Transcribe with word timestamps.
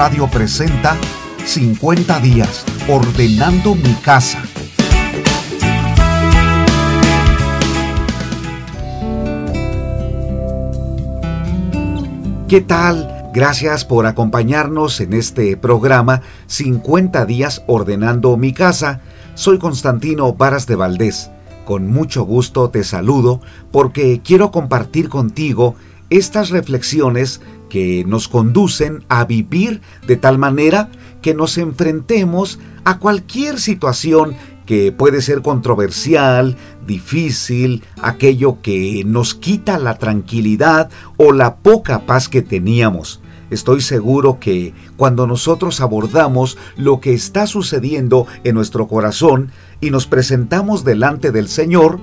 Radio 0.00 0.26
presenta 0.28 0.96
50 1.44 2.20
días 2.20 2.64
ordenando 2.88 3.74
mi 3.74 3.92
casa. 3.96 4.42
¿Qué 12.48 12.62
tal? 12.62 13.30
Gracias 13.34 13.84
por 13.84 14.06
acompañarnos 14.06 15.02
en 15.02 15.12
este 15.12 15.58
programa 15.58 16.22
50 16.46 17.26
días 17.26 17.62
ordenando 17.66 18.38
mi 18.38 18.54
casa. 18.54 19.02
Soy 19.34 19.58
Constantino 19.58 20.32
Varas 20.32 20.66
de 20.66 20.76
Valdés. 20.76 21.30
Con 21.66 21.88
mucho 21.88 22.24
gusto 22.24 22.70
te 22.70 22.84
saludo 22.84 23.42
porque 23.70 24.22
quiero 24.24 24.50
compartir 24.50 25.10
contigo 25.10 25.74
estas 26.08 26.48
reflexiones 26.48 27.42
que 27.70 28.04
nos 28.06 28.28
conducen 28.28 29.04
a 29.08 29.24
vivir 29.24 29.80
de 30.06 30.16
tal 30.16 30.36
manera 30.36 30.90
que 31.22 31.32
nos 31.32 31.56
enfrentemos 31.56 32.58
a 32.84 32.98
cualquier 32.98 33.58
situación 33.58 34.34
que 34.66 34.92
puede 34.92 35.22
ser 35.22 35.42
controversial, 35.42 36.56
difícil, 36.86 37.82
aquello 38.02 38.60
que 38.62 39.02
nos 39.04 39.34
quita 39.34 39.78
la 39.78 39.98
tranquilidad 39.98 40.90
o 41.16 41.32
la 41.32 41.56
poca 41.56 42.06
paz 42.06 42.28
que 42.28 42.42
teníamos. 42.42 43.20
Estoy 43.50 43.80
seguro 43.80 44.38
que 44.38 44.72
cuando 44.96 45.26
nosotros 45.26 45.80
abordamos 45.80 46.56
lo 46.76 47.00
que 47.00 47.14
está 47.14 47.48
sucediendo 47.48 48.26
en 48.44 48.54
nuestro 48.54 48.86
corazón 48.86 49.50
y 49.80 49.90
nos 49.90 50.06
presentamos 50.06 50.84
delante 50.84 51.32
del 51.32 51.48
Señor, 51.48 51.98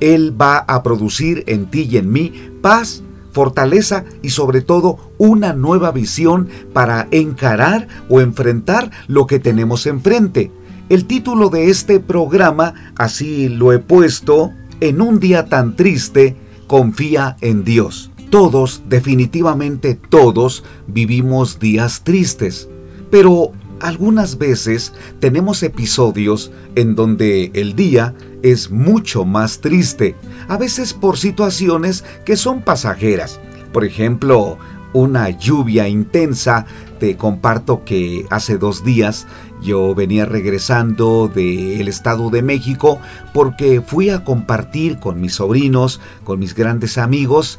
Él 0.00 0.34
va 0.40 0.56
a 0.56 0.82
producir 0.82 1.44
en 1.48 1.66
ti 1.66 1.86
y 1.90 1.98
en 1.98 2.10
mí 2.10 2.32
paz 2.62 3.02
fortaleza 3.36 4.06
y 4.22 4.30
sobre 4.30 4.62
todo 4.62 5.12
una 5.18 5.52
nueva 5.52 5.92
visión 5.92 6.48
para 6.72 7.06
encarar 7.10 7.86
o 8.08 8.22
enfrentar 8.22 8.90
lo 9.08 9.26
que 9.26 9.38
tenemos 9.38 9.86
enfrente. 9.86 10.50
El 10.88 11.04
título 11.04 11.50
de 11.50 11.68
este 11.68 12.00
programa, 12.00 12.92
así 12.96 13.50
lo 13.50 13.74
he 13.74 13.78
puesto, 13.78 14.52
en 14.80 15.02
un 15.02 15.20
día 15.20 15.50
tan 15.50 15.76
triste, 15.76 16.34
confía 16.66 17.36
en 17.42 17.62
Dios. 17.62 18.10
Todos, 18.30 18.84
definitivamente 18.88 20.00
todos, 20.08 20.64
vivimos 20.86 21.58
días 21.58 22.04
tristes, 22.04 22.70
pero 23.10 23.52
algunas 23.80 24.38
veces 24.38 24.94
tenemos 25.20 25.62
episodios 25.62 26.52
en 26.74 26.94
donde 26.94 27.50
el 27.52 27.76
día 27.76 28.14
es 28.52 28.70
mucho 28.70 29.24
más 29.24 29.60
triste, 29.60 30.14
a 30.48 30.56
veces 30.56 30.94
por 30.94 31.18
situaciones 31.18 32.04
que 32.24 32.36
son 32.36 32.62
pasajeras. 32.62 33.40
Por 33.72 33.84
ejemplo, 33.84 34.58
una 34.92 35.30
lluvia 35.30 35.88
intensa. 35.88 36.66
Te 36.98 37.16
comparto 37.16 37.84
que 37.84 38.24
hace 38.30 38.56
dos 38.56 38.84
días 38.84 39.26
yo 39.62 39.94
venía 39.94 40.24
regresando 40.24 41.28
del 41.28 41.88
Estado 41.88 42.30
de 42.30 42.42
México 42.42 42.98
porque 43.34 43.82
fui 43.82 44.08
a 44.08 44.24
compartir 44.24 44.98
con 44.98 45.20
mis 45.20 45.34
sobrinos, 45.34 46.00
con 46.24 46.38
mis 46.38 46.54
grandes 46.54 46.96
amigos, 46.96 47.58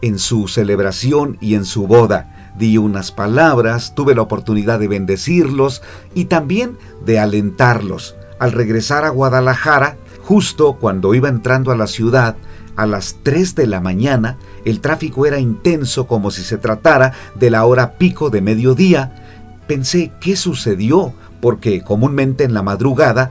en 0.00 0.18
su 0.18 0.48
celebración 0.48 1.36
y 1.40 1.54
en 1.54 1.64
su 1.64 1.86
boda 1.86 2.38
di 2.58 2.76
unas 2.76 3.12
palabras, 3.12 3.94
tuve 3.94 4.14
la 4.14 4.22
oportunidad 4.22 4.80
de 4.80 4.88
bendecirlos 4.88 5.82
y 6.14 6.26
también 6.26 6.76
de 7.04 7.18
alentarlos. 7.18 8.16
Al 8.38 8.52
regresar 8.52 9.04
a 9.04 9.10
Guadalajara, 9.10 9.96
justo 10.28 10.74
cuando 10.74 11.14
iba 11.14 11.30
entrando 11.30 11.72
a 11.72 11.74
la 11.74 11.86
ciudad, 11.86 12.36
a 12.76 12.84
las 12.84 13.16
3 13.22 13.54
de 13.54 13.66
la 13.66 13.80
mañana, 13.80 14.36
el 14.66 14.80
tráfico 14.80 15.24
era 15.24 15.38
intenso 15.38 16.06
como 16.06 16.30
si 16.30 16.42
se 16.42 16.58
tratara 16.58 17.14
de 17.34 17.48
la 17.48 17.64
hora 17.64 17.94
pico 17.94 18.28
de 18.28 18.42
mediodía. 18.42 19.56
Pensé, 19.66 20.12
¿qué 20.20 20.36
sucedió? 20.36 21.14
Porque 21.40 21.80
comúnmente 21.80 22.44
en 22.44 22.52
la 22.52 22.62
madrugada 22.62 23.30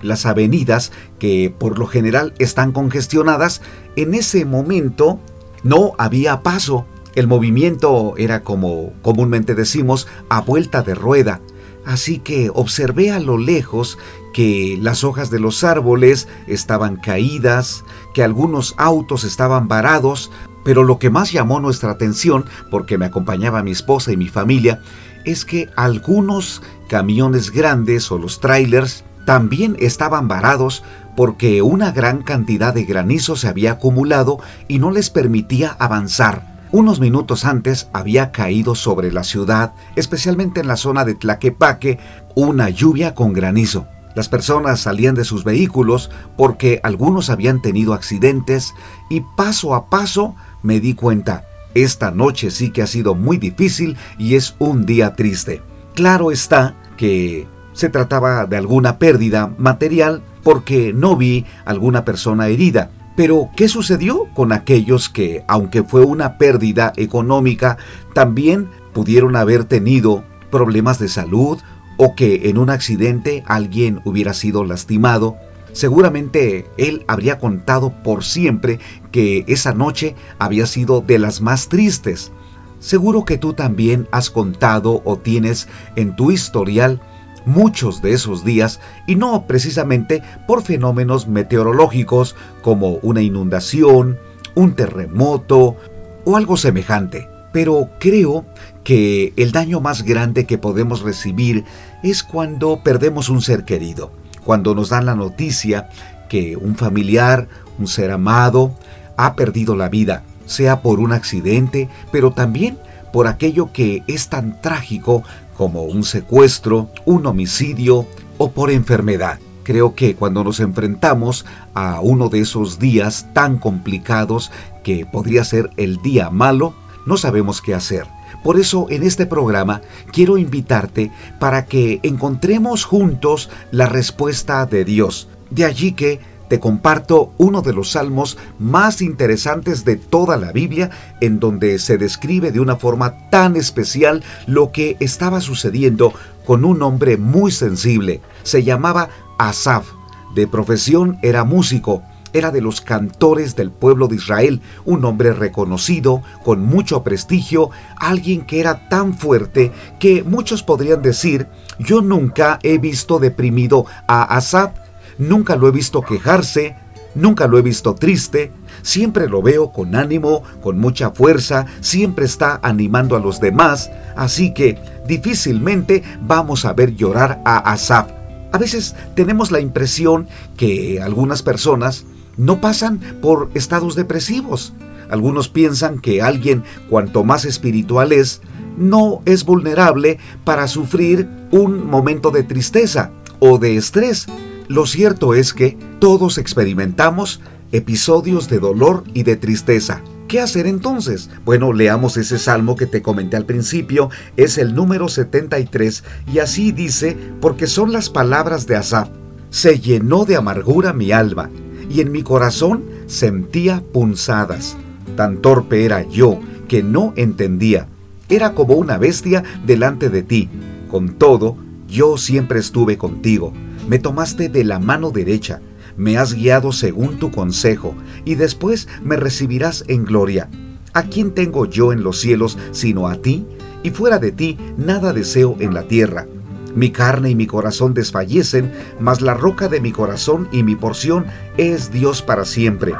las 0.00 0.24
avenidas, 0.24 0.90
que 1.18 1.54
por 1.56 1.78
lo 1.78 1.86
general 1.86 2.32
están 2.38 2.72
congestionadas, 2.72 3.60
en 3.94 4.14
ese 4.14 4.46
momento 4.46 5.20
no 5.64 5.92
había 5.98 6.42
paso. 6.42 6.86
El 7.14 7.26
movimiento 7.26 8.14
era 8.16 8.42
como 8.42 8.94
comúnmente 9.02 9.54
decimos, 9.54 10.08
a 10.30 10.40
vuelta 10.40 10.80
de 10.80 10.94
rueda. 10.94 11.42
Así 11.84 12.20
que 12.20 12.50
observé 12.54 13.10
a 13.10 13.20
lo 13.20 13.36
lejos 13.36 13.98
que 14.34 14.76
las 14.82 15.04
hojas 15.04 15.30
de 15.30 15.38
los 15.40 15.64
árboles 15.64 16.28
estaban 16.46 16.96
caídas, 16.96 17.84
que 18.12 18.22
algunos 18.22 18.74
autos 18.76 19.24
estaban 19.24 19.68
varados, 19.68 20.30
pero 20.64 20.82
lo 20.82 20.98
que 20.98 21.08
más 21.08 21.32
llamó 21.32 21.60
nuestra 21.60 21.92
atención, 21.92 22.44
porque 22.70 22.98
me 22.98 23.06
acompañaba 23.06 23.62
mi 23.62 23.70
esposa 23.70 24.12
y 24.12 24.16
mi 24.16 24.28
familia, 24.28 24.82
es 25.24 25.44
que 25.44 25.70
algunos 25.76 26.62
camiones 26.88 27.50
grandes 27.50 28.10
o 28.10 28.18
los 28.18 28.40
trailers 28.40 29.04
también 29.24 29.76
estaban 29.78 30.28
varados 30.28 30.82
porque 31.16 31.62
una 31.62 31.92
gran 31.92 32.22
cantidad 32.22 32.74
de 32.74 32.84
granizo 32.84 33.36
se 33.36 33.48
había 33.48 33.72
acumulado 33.72 34.40
y 34.66 34.80
no 34.80 34.90
les 34.90 35.10
permitía 35.10 35.76
avanzar. 35.78 36.66
Unos 36.72 36.98
minutos 36.98 37.44
antes 37.44 37.88
había 37.92 38.32
caído 38.32 38.74
sobre 38.74 39.12
la 39.12 39.22
ciudad, 39.22 39.74
especialmente 39.94 40.60
en 40.60 40.66
la 40.66 40.76
zona 40.76 41.04
de 41.04 41.14
Tlaquepaque, 41.14 42.00
una 42.34 42.68
lluvia 42.68 43.14
con 43.14 43.32
granizo. 43.32 43.86
Las 44.14 44.28
personas 44.28 44.80
salían 44.80 45.14
de 45.14 45.24
sus 45.24 45.44
vehículos 45.44 46.10
porque 46.36 46.80
algunos 46.82 47.30
habían 47.30 47.60
tenido 47.60 47.94
accidentes 47.94 48.74
y 49.10 49.22
paso 49.36 49.74
a 49.74 49.86
paso 49.90 50.34
me 50.62 50.80
di 50.80 50.94
cuenta, 50.94 51.44
esta 51.74 52.10
noche 52.10 52.50
sí 52.50 52.70
que 52.70 52.82
ha 52.82 52.86
sido 52.86 53.14
muy 53.14 53.36
difícil 53.38 53.96
y 54.18 54.36
es 54.36 54.54
un 54.58 54.86
día 54.86 55.14
triste. 55.14 55.62
Claro 55.94 56.30
está 56.30 56.74
que 56.96 57.46
se 57.72 57.88
trataba 57.88 58.46
de 58.46 58.56
alguna 58.56 58.98
pérdida 58.98 59.52
material 59.58 60.22
porque 60.42 60.92
no 60.92 61.16
vi 61.16 61.44
alguna 61.64 62.04
persona 62.04 62.46
herida, 62.48 62.90
pero, 63.16 63.50
¿qué 63.56 63.68
sucedió 63.68 64.26
con 64.34 64.52
aquellos 64.52 65.08
que, 65.08 65.44
aunque 65.46 65.84
fue 65.84 66.04
una 66.04 66.36
pérdida 66.36 66.92
económica, 66.96 67.78
también 68.12 68.68
pudieron 68.92 69.36
haber 69.36 69.64
tenido 69.64 70.24
problemas 70.50 70.98
de 70.98 71.08
salud 71.08 71.58
o 71.96 72.14
que 72.14 72.48
en 72.48 72.58
un 72.58 72.70
accidente 72.70 73.42
alguien 73.46 74.00
hubiera 74.04 74.34
sido 74.34 74.64
lastimado? 74.64 75.36
Seguramente 75.72 76.66
él 76.76 77.04
habría 77.08 77.38
contado 77.38 77.92
por 78.02 78.22
siempre 78.22 78.78
que 79.10 79.44
esa 79.48 79.74
noche 79.74 80.14
había 80.38 80.66
sido 80.66 81.00
de 81.00 81.18
las 81.18 81.40
más 81.40 81.68
tristes. 81.68 82.30
Seguro 82.78 83.24
que 83.24 83.38
tú 83.38 83.54
también 83.54 84.06
has 84.12 84.30
contado 84.30 85.02
o 85.04 85.18
tienes 85.18 85.68
en 85.96 86.14
tu 86.14 86.30
historial 86.30 87.00
muchos 87.44 88.02
de 88.02 88.12
esos 88.12 88.44
días 88.44 88.80
y 89.06 89.16
no 89.16 89.46
precisamente 89.46 90.22
por 90.46 90.62
fenómenos 90.62 91.26
meteorológicos 91.26 92.36
como 92.62 92.98
una 93.02 93.22
inundación, 93.22 94.18
un 94.54 94.74
terremoto 94.74 95.76
o 96.24 96.36
algo 96.36 96.56
semejante. 96.56 97.33
Pero 97.54 97.88
creo 98.00 98.44
que 98.82 99.32
el 99.36 99.52
daño 99.52 99.80
más 99.80 100.02
grande 100.02 100.44
que 100.44 100.58
podemos 100.58 101.02
recibir 101.02 101.64
es 102.02 102.24
cuando 102.24 102.82
perdemos 102.82 103.28
un 103.28 103.42
ser 103.42 103.64
querido, 103.64 104.10
cuando 104.44 104.74
nos 104.74 104.88
dan 104.88 105.06
la 105.06 105.14
noticia 105.14 105.88
que 106.28 106.56
un 106.56 106.74
familiar, 106.74 107.46
un 107.78 107.86
ser 107.86 108.10
amado, 108.10 108.74
ha 109.16 109.36
perdido 109.36 109.76
la 109.76 109.88
vida, 109.88 110.24
sea 110.46 110.82
por 110.82 110.98
un 110.98 111.12
accidente, 111.12 111.88
pero 112.10 112.32
también 112.32 112.76
por 113.12 113.28
aquello 113.28 113.72
que 113.72 114.02
es 114.08 114.28
tan 114.28 114.60
trágico 114.60 115.22
como 115.56 115.84
un 115.84 116.02
secuestro, 116.02 116.90
un 117.04 117.24
homicidio 117.24 118.04
o 118.36 118.50
por 118.50 118.72
enfermedad. 118.72 119.38
Creo 119.62 119.94
que 119.94 120.16
cuando 120.16 120.42
nos 120.42 120.58
enfrentamos 120.58 121.46
a 121.72 122.00
uno 122.00 122.30
de 122.30 122.40
esos 122.40 122.80
días 122.80 123.28
tan 123.32 123.58
complicados 123.58 124.50
que 124.82 125.06
podría 125.06 125.44
ser 125.44 125.70
el 125.76 126.02
día 126.02 126.30
malo, 126.30 126.74
no 127.06 127.16
sabemos 127.16 127.60
qué 127.60 127.74
hacer. 127.74 128.06
Por 128.42 128.58
eso 128.58 128.86
en 128.90 129.02
este 129.02 129.26
programa 129.26 129.80
quiero 130.12 130.36
invitarte 130.38 131.10
para 131.38 131.66
que 131.66 132.00
encontremos 132.02 132.84
juntos 132.84 133.50
la 133.70 133.86
respuesta 133.86 134.66
de 134.66 134.84
Dios. 134.84 135.28
De 135.50 135.64
allí 135.64 135.92
que 135.92 136.20
te 136.48 136.60
comparto 136.60 137.32
uno 137.38 137.62
de 137.62 137.72
los 137.72 137.92
salmos 137.92 138.36
más 138.58 139.00
interesantes 139.00 139.84
de 139.84 139.96
toda 139.96 140.36
la 140.36 140.52
Biblia, 140.52 140.90
en 141.20 141.40
donde 141.40 141.78
se 141.78 141.96
describe 141.96 142.52
de 142.52 142.60
una 142.60 142.76
forma 142.76 143.30
tan 143.30 143.56
especial 143.56 144.22
lo 144.46 144.70
que 144.70 144.96
estaba 145.00 145.40
sucediendo 145.40 146.12
con 146.44 146.64
un 146.64 146.82
hombre 146.82 147.16
muy 147.16 147.50
sensible. 147.50 148.20
Se 148.42 148.62
llamaba 148.62 149.08
Asaf. 149.38 149.86
De 150.34 150.46
profesión 150.46 151.18
era 151.22 151.44
músico, 151.44 152.02
era 152.34 152.50
de 152.50 152.60
los 152.60 152.82
cantores 152.82 153.56
del 153.56 153.70
pueblo 153.70 154.08
de 154.08 154.16
Israel, 154.16 154.60
un 154.84 155.04
hombre 155.06 155.32
reconocido, 155.32 156.22
con 156.44 156.62
mucho 156.62 157.02
prestigio, 157.02 157.70
alguien 157.96 158.44
que 158.44 158.60
era 158.60 158.88
tan 158.88 159.14
fuerte 159.14 159.72
que 159.98 160.22
muchos 160.22 160.62
podrían 160.62 161.00
decir, 161.00 161.46
yo 161.78 162.02
nunca 162.02 162.58
he 162.62 162.76
visto 162.78 163.18
deprimido 163.18 163.86
a 164.06 164.22
Asaf 164.24 164.72
Nunca 165.16 165.54
lo 165.54 165.68
he 165.68 165.70
visto 165.70 166.02
quejarse, 166.02 166.76
Nunca 167.14 167.46
lo 167.46 167.58
he 167.58 167.62
visto 167.62 167.94
triste, 167.94 168.50
siempre 168.82 169.28
lo 169.28 169.40
veo 169.40 169.70
con 169.70 169.94
ánimo, 169.94 170.42
con 170.60 170.80
mucha 170.80 171.12
fuerza, 171.12 171.66
siempre 171.80 172.24
está 172.24 172.58
animando 172.60 173.14
a 173.14 173.20
los 173.20 173.38
demás, 173.38 173.92
así 174.16 174.52
que 174.52 174.78
difícilmente 175.06 176.02
vamos 176.22 176.64
a 176.64 176.72
ver 176.72 176.96
llorar 176.96 177.40
a 177.44 177.58
Asaf. 177.72 178.10
A 178.50 178.58
veces 178.58 178.96
tenemos 179.14 179.52
la 179.52 179.60
impresión 179.60 180.26
que 180.56 181.00
algunas 181.00 181.42
personas 181.44 182.04
no 182.36 182.60
pasan 182.60 183.00
por 183.20 183.50
estados 183.54 183.94
depresivos. 183.94 184.72
Algunos 185.10 185.48
piensan 185.48 185.98
que 185.98 186.22
alguien 186.22 186.64
cuanto 186.88 187.24
más 187.24 187.44
espiritual 187.44 188.12
es, 188.12 188.40
no 188.76 189.22
es 189.26 189.44
vulnerable 189.44 190.18
para 190.44 190.66
sufrir 190.66 191.28
un 191.50 191.88
momento 191.88 192.30
de 192.30 192.42
tristeza 192.42 193.10
o 193.38 193.58
de 193.58 193.76
estrés. 193.76 194.26
Lo 194.68 194.86
cierto 194.86 195.34
es 195.34 195.52
que 195.52 195.76
todos 195.98 196.38
experimentamos 196.38 197.40
episodios 197.72 198.48
de 198.48 198.58
dolor 198.58 199.04
y 199.14 199.24
de 199.24 199.36
tristeza. 199.36 200.00
¿Qué 200.28 200.40
hacer 200.40 200.66
entonces? 200.66 201.28
Bueno, 201.44 201.72
leamos 201.72 202.16
ese 202.16 202.38
salmo 202.38 202.76
que 202.76 202.86
te 202.86 203.02
comenté 203.02 203.36
al 203.36 203.44
principio, 203.44 204.10
es 204.36 204.56
el 204.56 204.74
número 204.74 205.08
73 205.08 206.02
y 206.32 206.38
así 206.38 206.72
dice, 206.72 207.16
porque 207.40 207.66
son 207.66 207.92
las 207.92 208.08
palabras 208.08 208.66
de 208.66 208.76
Asaf. 208.76 209.08
Se 209.50 209.78
llenó 209.78 210.24
de 210.24 210.36
amargura 210.36 210.92
mi 210.92 211.12
alma 211.12 211.50
y 211.90 212.00
en 212.00 212.12
mi 212.12 212.22
corazón 212.22 212.84
sentía 213.06 213.82
punzadas. 213.92 214.76
Tan 215.16 215.38
torpe 215.38 215.84
era 215.84 216.08
yo 216.08 216.40
que 216.68 216.82
no 216.82 217.12
entendía. 217.16 217.88
Era 218.28 218.54
como 218.54 218.74
una 218.74 218.98
bestia 218.98 219.44
delante 219.66 220.08
de 220.08 220.22
ti. 220.22 220.48
Con 220.90 221.14
todo, 221.14 221.56
yo 221.88 222.16
siempre 222.16 222.58
estuve 222.58 222.98
contigo. 222.98 223.52
Me 223.88 223.98
tomaste 223.98 224.48
de 224.48 224.64
la 224.64 224.78
mano 224.78 225.10
derecha, 225.10 225.60
me 225.96 226.16
has 226.16 226.34
guiado 226.34 226.72
según 226.72 227.18
tu 227.18 227.30
consejo, 227.30 227.94
y 228.24 228.34
después 228.34 228.88
me 229.02 229.16
recibirás 229.16 229.84
en 229.88 230.04
gloria. 230.04 230.48
¿A 230.92 231.04
quién 231.04 231.32
tengo 231.32 231.66
yo 231.66 231.92
en 231.92 232.02
los 232.02 232.20
cielos 232.20 232.56
sino 232.72 233.08
a 233.08 233.16
ti? 233.16 233.46
Y 233.82 233.90
fuera 233.90 234.18
de 234.18 234.32
ti 234.32 234.58
nada 234.76 235.12
deseo 235.12 235.56
en 235.60 235.74
la 235.74 235.82
tierra. 235.82 236.26
Mi 236.74 236.90
carne 236.90 237.30
y 237.30 237.34
mi 237.34 237.46
corazón 237.46 237.94
desfallecen, 237.94 238.72
mas 238.98 239.20
la 239.20 239.34
roca 239.34 239.68
de 239.68 239.80
mi 239.80 239.92
corazón 239.92 240.48
y 240.52 240.62
mi 240.62 240.74
porción 240.74 241.26
es 241.56 241.92
Dios 241.92 242.22
para 242.22 242.44
siempre. 242.44 242.94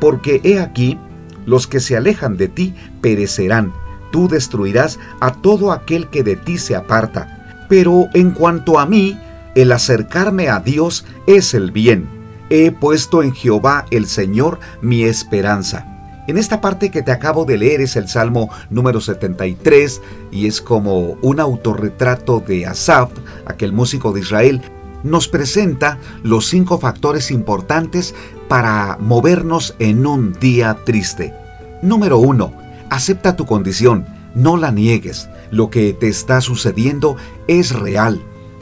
Porque 0.00 0.40
he 0.42 0.58
aquí, 0.58 0.98
los 1.46 1.66
que 1.66 1.80
se 1.80 1.96
alejan 1.96 2.36
de 2.36 2.48
ti 2.48 2.74
perecerán, 3.00 3.72
tú 4.10 4.28
destruirás 4.28 4.98
a 5.20 5.32
todo 5.34 5.72
aquel 5.72 6.08
que 6.08 6.22
de 6.22 6.36
ti 6.36 6.58
se 6.58 6.74
aparta. 6.74 7.66
Pero 7.68 8.08
en 8.14 8.32
cuanto 8.32 8.78
a 8.78 8.86
mí, 8.86 9.18
el 9.54 9.72
acercarme 9.72 10.48
a 10.48 10.60
Dios 10.60 11.04
es 11.26 11.54
el 11.54 11.70
bien. 11.70 12.08
He 12.50 12.72
puesto 12.72 13.22
en 13.22 13.32
Jehová 13.32 13.86
el 13.90 14.06
Señor 14.06 14.58
mi 14.80 15.04
esperanza. 15.04 15.86
En 16.26 16.38
esta 16.38 16.60
parte 16.60 16.90
que 16.90 17.02
te 17.02 17.10
acabo 17.10 17.44
de 17.44 17.58
leer 17.58 17.80
es 17.80 17.96
el 17.96 18.06
Salmo 18.06 18.50
número 18.70 19.00
73 19.00 20.00
y 20.30 20.46
es 20.46 20.60
como 20.60 21.18
un 21.22 21.40
autorretrato 21.40 22.40
de 22.40 22.66
Asaf, 22.66 23.10
aquel 23.50 23.72
músico 23.72 24.12
de 24.12 24.20
Israel, 24.20 24.62
nos 25.02 25.28
presenta 25.28 25.98
los 26.22 26.46
cinco 26.46 26.78
factores 26.78 27.30
importantes 27.30 28.14
para 28.48 28.98
movernos 29.00 29.74
en 29.78 30.06
un 30.06 30.32
día 30.32 30.78
triste. 30.84 31.32
Número 31.82 32.18
uno, 32.18 32.52
acepta 32.90 33.36
tu 33.36 33.46
condición, 33.46 34.06
no 34.34 34.56
la 34.56 34.70
niegues. 34.70 35.28
Lo 35.50 35.70
que 35.70 35.92
te 35.92 36.08
está 36.08 36.40
sucediendo 36.40 37.16
es 37.48 37.72
real. 37.72 38.20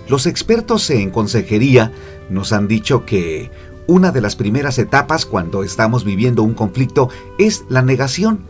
Los 0.08 0.26
expertos 0.26 0.88
en 0.90 1.10
consejería 1.10 1.92
nos 2.30 2.52
han 2.52 2.68
dicho 2.68 3.04
que 3.04 3.50
una 3.86 4.12
de 4.12 4.20
las 4.20 4.36
primeras 4.36 4.78
etapas 4.78 5.26
cuando 5.26 5.64
estamos 5.64 6.04
viviendo 6.04 6.42
un 6.42 6.54
conflicto 6.54 7.08
es 7.38 7.64
la 7.68 7.82
negación. 7.82 8.40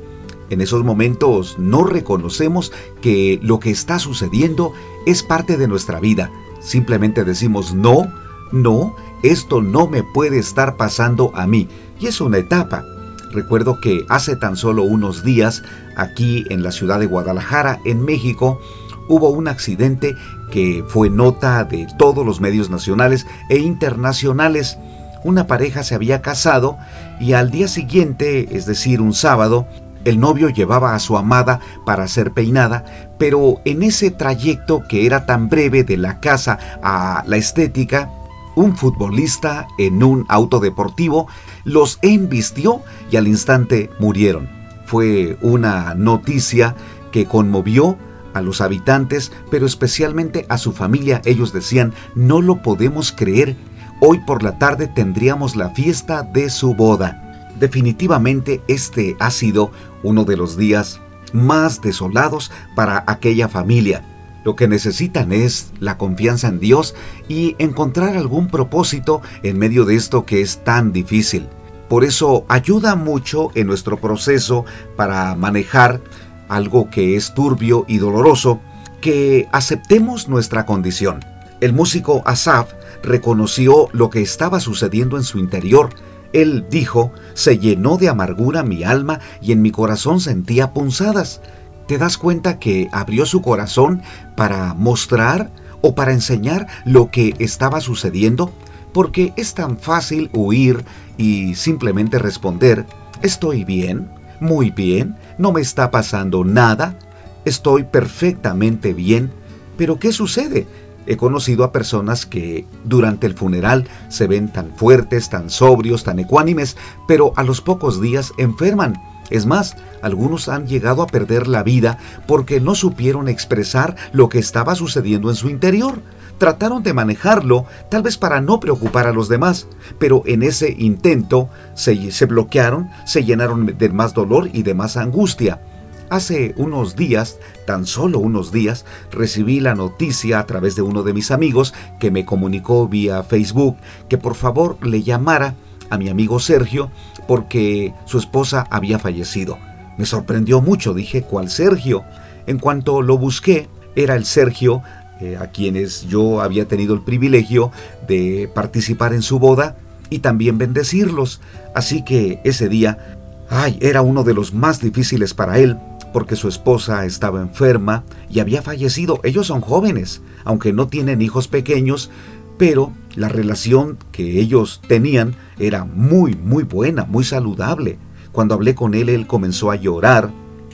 En 0.51 0.61
esos 0.61 0.83
momentos 0.83 1.59
no 1.59 1.85
reconocemos 1.85 2.73
que 3.01 3.39
lo 3.43 3.61
que 3.61 3.71
está 3.71 3.99
sucediendo 3.99 4.73
es 5.11 5.23
parte 5.23 5.57
de 5.57 5.69
nuestra 5.69 6.01
vida. 6.01 6.31
Simplemente 6.61 7.25
decimos 7.25 7.75
no, 7.75 8.13
no, 8.53 8.95
esto 9.23 9.63
no 9.63 9.89
me 9.89 10.03
puede 10.03 10.39
estar 10.39 10.77
pasando 10.77 11.33
a 11.35 11.47
mí. 11.47 11.67
Y 11.99 12.09
es 12.09 12.21
una 12.21 12.37
etapa. 12.37 12.85
Recuerdo 13.33 13.81
que 13.81 14.05
hace 14.11 14.37
tan 14.37 14.57
solo 14.57 14.83
unos 14.83 15.25
días, 15.25 15.63
aquí 15.97 16.45
en 16.51 16.63
la 16.63 16.73
ciudad 16.73 17.01
de 17.01 17.07
Guadalajara, 17.07 17.81
en 17.87 18.05
México, 18.05 18.61
hubo 19.09 19.31
un 19.31 19.49
accidente 19.49 20.15
que 20.51 20.85
fue 20.87 21.09
nota 21.09 21.65
de 21.65 21.87
todos 21.99 22.25
los 22.25 22.43
medios 22.43 22.69
nacionales 22.69 23.27
e 23.49 23.57
internacionales. 23.59 24.77
Una 25.25 25.47
pareja 25.47 25.85
se 25.85 25.95
había 25.95 26.21
casado 26.21 26.77
y 27.19 27.33
al 27.33 27.51
día 27.51 27.67
siguiente, 27.67 28.55
es 28.55 28.67
decir, 28.67 29.01
un 29.01 29.15
sábado, 29.15 29.67
el 30.09 30.21
novio 30.21 30.49
llevaba 30.49 30.95
a 30.95 30.99
su 30.99 31.17
amada 31.17 31.61
para 31.85 32.09
ser 32.09 32.33
peinada, 32.33 32.85
pero 33.19 33.61
en 33.65 33.83
ese 33.83 34.11
trayecto 34.11 34.83
que 34.89 35.07
era 35.07 35.27
tan 35.27 35.49
breve 35.49 35.85
de 35.85 35.97
la 35.97 36.21
casa 36.21 36.59
a 36.83 37.23
la 37.27 37.37
estética, 37.37 38.11
un 38.55 38.77
futbolista 38.77 39.69
en 39.79 40.03
un 40.03 40.25
auto 40.29 40.59
deportivo 40.59 41.29
los 41.65 41.99
embistió 42.03 42.83
y 43.11 43.17
al 43.17 43.29
instante 43.29 43.91
murieron. 44.01 44.49
Fue 44.85 45.39
una 45.43 45.95
noticia 45.95 46.75
que 47.13 47.27
conmovió 47.27 47.97
a 48.35 48.41
los 48.41 48.61
habitantes, 48.61 49.33
pero 49.51 49.67
especialmente 49.67 50.47
a 50.49 50.59
su 50.59 50.73
familia. 50.73 51.23
Ellos 51.25 51.53
decían, 51.53 51.93
no 52.15 52.41
lo 52.41 52.63
podemos 52.63 53.13
creer, 53.13 53.57
hoy 54.01 54.21
por 54.21 54.43
la 54.43 54.59
tarde 54.59 54.87
tendríamos 54.87 55.57
la 55.57 55.71
fiesta 55.71 56.23
de 56.23 56.51
su 56.51 56.75
boda. 56.75 57.51
Definitivamente 57.59 58.63
este 58.69 59.17
ha 59.19 59.31
sido 59.31 59.73
uno 60.03 60.25
de 60.25 60.37
los 60.37 60.57
días 60.57 61.01
más 61.33 61.81
desolados 61.81 62.51
para 62.75 63.05
aquella 63.07 63.49
familia. 63.49 64.05
Lo 64.45 64.57
que 64.57 64.69
necesitan 64.69 65.33
es 65.33 65.73
la 65.81 65.99
confianza 65.99 66.49
en 66.49 66.61
Dios 66.61 66.95
y 67.29 67.57
encontrar 67.59 68.17
algún 68.17 68.49
propósito 68.49 69.21
en 69.43 69.59
medio 69.59 69.85
de 69.85 69.97
esto 69.97 70.25
que 70.25 70.41
es 70.41 70.65
tan 70.65 70.93
difícil. 70.93 71.47
Por 71.89 72.05
eso 72.05 72.45
ayuda 72.49 72.97
mucho 72.97 73.51
en 73.55 73.67
nuestro 73.67 73.99
proceso 73.99 74.65
para 74.97 75.35
manejar 75.35 76.01
algo 76.49 76.91
que 76.91 77.17
es 77.17 77.35
turbio 77.35 77.85
y 77.89 77.99
doloroso, 77.99 78.61
que 79.01 79.49
aceptemos 79.53 80.29
nuestra 80.29 80.67
condición. 80.67 81.21
El 81.61 81.73
músico 81.73 82.23
Asaf 82.25 82.73
reconoció 83.03 83.89
lo 83.93 84.11
que 84.11 84.23
estaba 84.23 84.61
sucediendo 84.61 85.17
en 85.17 85.25
su 85.25 85.39
interior. 85.39 85.91
Él 86.33 86.67
dijo, 86.71 87.13
se 87.35 87.59
llenó 87.59 87.97
de 87.97 88.09
amargura 88.09 88.63
mi 88.63 88.85
alma 88.85 89.21
y 89.41 89.53
en 89.53 89.63
mi 89.63 89.71
corazón 89.71 90.21
sentía 90.21 90.73
punzadas. 90.73 91.41
¿Te 91.87 91.97
das 91.97 92.19
cuenta 92.19 92.59
que 92.59 92.89
abrió 92.93 93.25
su 93.25 93.41
corazón 93.41 94.03
para 94.37 94.75
mostrar 94.75 95.51
o 95.81 95.95
para 95.95 96.13
enseñar 96.13 96.67
lo 96.85 97.11
que 97.11 97.35
estaba 97.39 97.81
sucediendo? 97.81 98.53
Porque 98.93 99.33
es 99.37 99.55
tan 99.55 99.79
fácil 99.79 100.29
huir 100.33 100.85
y 101.17 101.55
simplemente 101.55 102.19
responder, 102.19 102.85
estoy 103.23 103.65
bien, 103.65 104.11
muy 104.41 104.71
bien, 104.71 105.17
no 105.39 105.53
me 105.53 105.61
está 105.61 105.91
pasando 105.91 106.45
nada, 106.45 106.99
estoy 107.45 107.85
perfectamente 107.85 108.93
bien, 108.93 109.31
pero 109.77 109.99
¿qué 109.99 110.13
sucede? 110.13 110.67
He 111.09 111.17
conocido 111.17 111.65
a 111.65 111.73
personas 111.73 112.27
que 112.27 112.67
durante 112.85 113.27
el 113.27 113.33
funeral 113.33 113.89
se 114.11 114.27
ven 114.27 114.53
tan 114.53 114.73
fuertes, 114.77 115.31
tan 115.31 115.49
sobrios, 115.49 116.05
tan 116.05 116.19
ecuánimes, 116.19 116.77
pero 117.09 117.33
a 117.37 117.43
los 117.45 117.63
pocos 117.63 117.99
días 117.99 118.35
enferman. 118.37 119.01
Es 119.31 119.47
más, 119.47 119.75
algunos 120.03 120.51
han 120.51 120.67
llegado 120.67 121.01
a 121.01 121.07
perder 121.07 121.49
la 121.49 121.63
vida 121.63 121.97
porque 122.27 122.61
no 122.61 122.75
supieron 122.75 123.27
expresar 123.27 123.97
lo 124.13 124.29
que 124.29 124.39
estaba 124.39 124.75
sucediendo 124.75 125.31
en 125.31 125.37
su 125.37 125.49
interior. 125.49 126.03
Trataron 126.37 126.83
de 126.83 126.93
manejarlo, 126.93 127.65
tal 127.91 128.03
vez 128.03 128.19
para 128.19 128.43
no 128.43 128.61
preocupar 128.61 129.07
a 129.07 129.13
los 129.13 129.31
demás, 129.31 129.67
pero 129.99 130.23
en 130.27 130.43
ese 130.43 130.75
intento 130.79 131.49
se, 131.75 132.27
bloquearon, 132.27 132.91
se 133.07 133.25
llenaron 133.25 133.79
de 133.79 133.89
más 133.89 134.13
dolor 134.13 134.51
y 134.53 134.63
de 134.63 134.75
más 134.75 134.99
angustia. 134.99 135.63
Hace 136.11 136.55
unos 136.57 136.97
días, 136.97 137.39
tan 137.67 137.85
solo 137.85 138.19
unos 138.19 138.51
días, 138.51 138.87
recibí 139.11 139.61
la 139.61 139.75
noticia 139.75 140.39
a 140.39 140.47
través 140.47 140.75
de 140.75 140.81
uno 140.81 141.03
de 141.03 141.13
mis 141.13 141.31
amigos 141.31 141.75
que 142.01 142.11
me 142.11 142.25
comunicó 142.25 142.89
vía 142.89 143.23
Facebook 143.23 143.77
que 144.09 144.17
por 144.17 144.35
favor 144.35 144.79
le 144.87 145.03
llamara 145.03 145.55
a 145.91 145.99
mi 145.99 146.09
amigo 146.09 146.41
Sergio 146.41 146.91
porque 147.27 147.93
su 148.07 148.19
esposa 148.19 148.67
había 148.71 148.99
fallecido. 148.99 149.59
Me 149.99 150.07
sorprendió 150.07 150.63
mucho, 150.63 150.95
dije, 150.95 151.23
¿cuál 151.23 151.51
Sergio? 151.51 152.05
En 152.47 152.59
cuanto 152.59 153.03
lo 153.03 153.19
busqué, 153.19 153.69
era 153.95 154.15
el 154.15 154.25
Sergio 154.25 154.83
eh, 155.21 155.37
a 155.39 155.49
quienes 155.49 156.09
yo 156.09 156.41
había 156.41 156.67
tenido 156.67 156.95
el 156.95 157.03
privilegio 157.03 157.71
de 158.07 158.51
participar 158.55 159.13
en 159.13 159.23
su 159.23 159.39
boda 159.39 159.77
y 160.09 160.21
también 160.21 160.57
bendecirlos. 160.57 161.43
Así 161.75 162.03
que 162.03 162.41
ese 162.45 162.71
día, 162.71 163.19
ay, 163.51 163.79
era 163.83 164.01
uno 164.01 164.25
de 164.25 164.33
los 164.33 164.55
más 164.55 164.81
difíciles 164.81 165.35
para 165.35 165.59
él, 165.59 165.77
porque 166.13 166.37
su 166.37 166.49
esposa 166.49 167.05
estaba 167.05 167.41
enferma 167.41 168.05
y 168.31 168.41
había 168.41 168.63
fallecido. 168.63 169.21
Ellos 169.23 169.47
son 169.47 169.61
jóvenes, 169.61 170.23
aunque 170.45 170.73
no 170.73 170.89
tienen 170.89 171.23
hijos 171.23 171.49
pequeños, 171.49 172.11
pero 172.59 172.93
La 173.19 173.29
relación 173.29 173.99
que 174.13 174.39
ellos 174.39 174.81
tenían 174.87 175.35
era 175.59 175.85
muy, 175.85 176.37
muy 176.37 176.63
buena, 176.63 177.05
muy 177.05 177.25
saludable. 177.25 177.99
Cuando 178.31 178.55
hablé 178.55 178.77
con 178.77 178.95
él, 178.95 179.09
él 179.09 179.27
comenzó 179.27 179.73
a 179.73 179.77
llorar, 179.77 180.31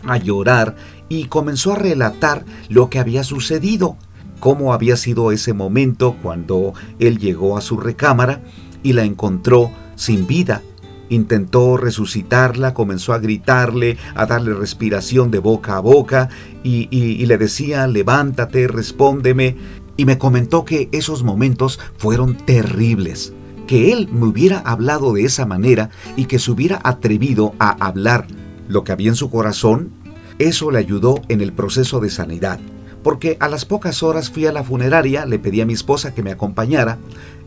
a 0.06 0.18
llorar 0.18 0.76
y 1.08 1.24
comenzó 1.24 1.72
a 1.72 1.76
relatar 1.76 2.44
lo 2.68 2.90
que 2.90 2.98
había 2.98 3.24
sucedido, 3.24 3.96
cómo 4.40 4.74
había 4.74 4.98
sido 4.98 5.32
ese 5.32 5.54
momento 5.54 6.16
cuando 6.22 6.74
él 6.98 7.18
llegó 7.18 7.56
a 7.56 7.62
su 7.62 7.78
recámara 7.78 8.42
y 8.82 8.92
la 8.92 9.04
encontró 9.04 9.70
sin 9.96 10.26
vida. 10.26 10.60
Intentó 11.08 11.76
resucitarla, 11.76 12.74
comenzó 12.74 13.12
a 13.12 13.18
gritarle, 13.18 13.98
a 14.14 14.26
darle 14.26 14.54
respiración 14.54 15.30
de 15.30 15.38
boca 15.38 15.76
a 15.76 15.80
boca 15.80 16.28
y, 16.62 17.24
le 17.26 17.38
decía, 17.38 17.86
levántate, 17.86 18.68
respóndeme. 18.68 19.56
Y 19.96 20.06
me 20.06 20.18
comentó 20.18 20.64
que 20.64 20.88
esos 20.92 21.22
momentos 21.22 21.78
fueron 21.96 22.36
terribles 22.36 23.32
que 23.66 23.92
él 23.92 24.10
me 24.12 24.26
hubiera 24.26 24.58
hablado 24.58 25.14
de 25.14 25.24
esa 25.24 25.46
manera 25.46 25.88
y 26.16 26.26
que 26.26 26.38
se 26.38 26.50
hubiera 26.50 26.80
atrevido 26.84 27.54
a 27.58 27.70
hablar 27.86 28.26
lo 28.68 28.84
que 28.84 28.92
había 28.92 29.08
en 29.08 29.16
su 29.16 29.30
corazón, 29.30 29.90
eso 30.38 30.70
le 30.70 30.80
ayudó 30.80 31.22
en 31.28 31.40
el 31.40 31.54
proceso 31.54 31.98
de 32.00 32.10
sanidad 32.10 32.60
porque 33.04 33.36
a 33.38 33.48
las 33.48 33.66
pocas 33.66 34.02
horas 34.02 34.30
fui 34.30 34.46
a 34.46 34.52
la 34.52 34.64
funeraria, 34.64 35.26
le 35.26 35.38
pedí 35.38 35.60
a 35.60 35.66
mi 35.66 35.74
esposa 35.74 36.14
que 36.14 36.22
me 36.22 36.32
acompañara, 36.32 36.98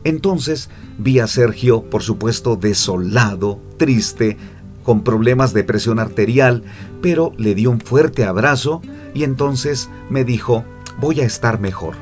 entonces 0.04 0.70
vi 0.98 1.18
a 1.18 1.26
Sergio, 1.26 1.82
por 1.82 2.02
supuesto, 2.02 2.56
desolado, 2.56 3.60
triste, 3.76 4.36
con 4.82 5.04
problemas 5.04 5.52
de 5.52 5.64
presión 5.64 5.98
arterial, 5.98 6.62
pero 7.02 7.32
le 7.36 7.54
di 7.54 7.66
un 7.66 7.80
fuerte 7.80 8.24
abrazo 8.24 8.80
y 9.12 9.24
entonces 9.24 9.90
me 10.08 10.24
dijo, 10.24 10.64
voy 10.98 11.20
a 11.20 11.24
estar 11.24 11.60
mejor. 11.60 11.94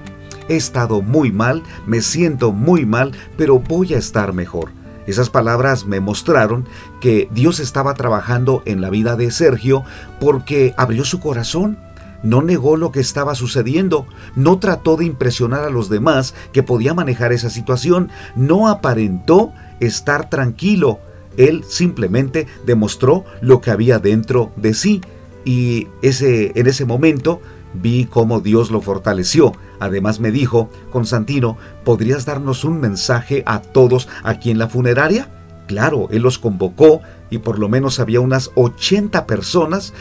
He 0.48 0.56
estado 0.56 1.02
muy 1.02 1.32
mal, 1.32 1.62
me 1.86 2.00
siento 2.00 2.52
muy 2.52 2.86
mal, 2.86 3.12
pero 3.36 3.58
voy 3.58 3.94
a 3.94 3.98
estar 3.98 4.32
mejor. 4.32 4.70
Esas 5.06 5.30
palabras 5.30 5.86
me 5.86 6.00
mostraron 6.00 6.64
que 7.00 7.28
Dios 7.32 7.60
estaba 7.60 7.94
trabajando 7.94 8.62
en 8.66 8.80
la 8.80 8.90
vida 8.90 9.16
de 9.16 9.30
Sergio 9.30 9.84
porque 10.20 10.74
abrió 10.76 11.04
su 11.04 11.20
corazón 11.20 11.78
no 12.22 12.42
negó 12.42 12.76
lo 12.76 12.92
que 12.92 13.00
estaba 13.00 13.34
sucediendo, 13.34 14.06
no 14.34 14.58
trató 14.58 14.96
de 14.96 15.04
impresionar 15.04 15.64
a 15.64 15.70
los 15.70 15.88
demás 15.88 16.34
que 16.52 16.62
podía 16.62 16.94
manejar 16.94 17.32
esa 17.32 17.50
situación, 17.50 18.10
no 18.34 18.68
aparentó 18.68 19.52
estar 19.80 20.30
tranquilo, 20.30 21.00
él 21.36 21.64
simplemente 21.68 22.46
demostró 22.64 23.24
lo 23.40 23.60
que 23.60 23.70
había 23.70 23.98
dentro 23.98 24.52
de 24.56 24.74
sí 24.74 25.00
y 25.44 25.88
ese 26.02 26.52
en 26.58 26.66
ese 26.66 26.84
momento 26.84 27.40
vi 27.74 28.06
cómo 28.06 28.40
Dios 28.40 28.70
lo 28.70 28.80
fortaleció. 28.80 29.52
Además 29.78 30.20
me 30.20 30.30
dijo, 30.30 30.70
Constantino, 30.90 31.58
¿podrías 31.84 32.24
darnos 32.24 32.64
un 32.64 32.80
mensaje 32.80 33.42
a 33.46 33.60
todos 33.60 34.08
aquí 34.22 34.50
en 34.50 34.58
la 34.58 34.68
funeraria? 34.68 35.30
Claro, 35.66 36.08
él 36.10 36.22
los 36.22 36.38
convocó 36.38 37.02
y 37.28 37.38
por 37.38 37.58
lo 37.58 37.68
menos 37.68 37.98
había 38.00 38.20
unas 38.20 38.50
80 38.54 39.26
personas 39.26 39.92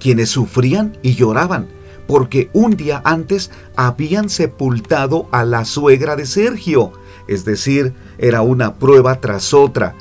quienes 0.00 0.30
sufrían 0.30 0.98
y 1.02 1.14
lloraban, 1.14 1.68
porque 2.08 2.50
un 2.52 2.76
día 2.76 3.00
antes 3.04 3.50
habían 3.76 4.28
sepultado 4.28 5.28
a 5.30 5.44
la 5.44 5.64
suegra 5.64 6.16
de 6.16 6.26
Sergio, 6.26 6.92
es 7.28 7.44
decir, 7.44 7.94
era 8.18 8.42
una 8.42 8.74
prueba 8.74 9.20
tras 9.20 9.54
otra. 9.54 9.94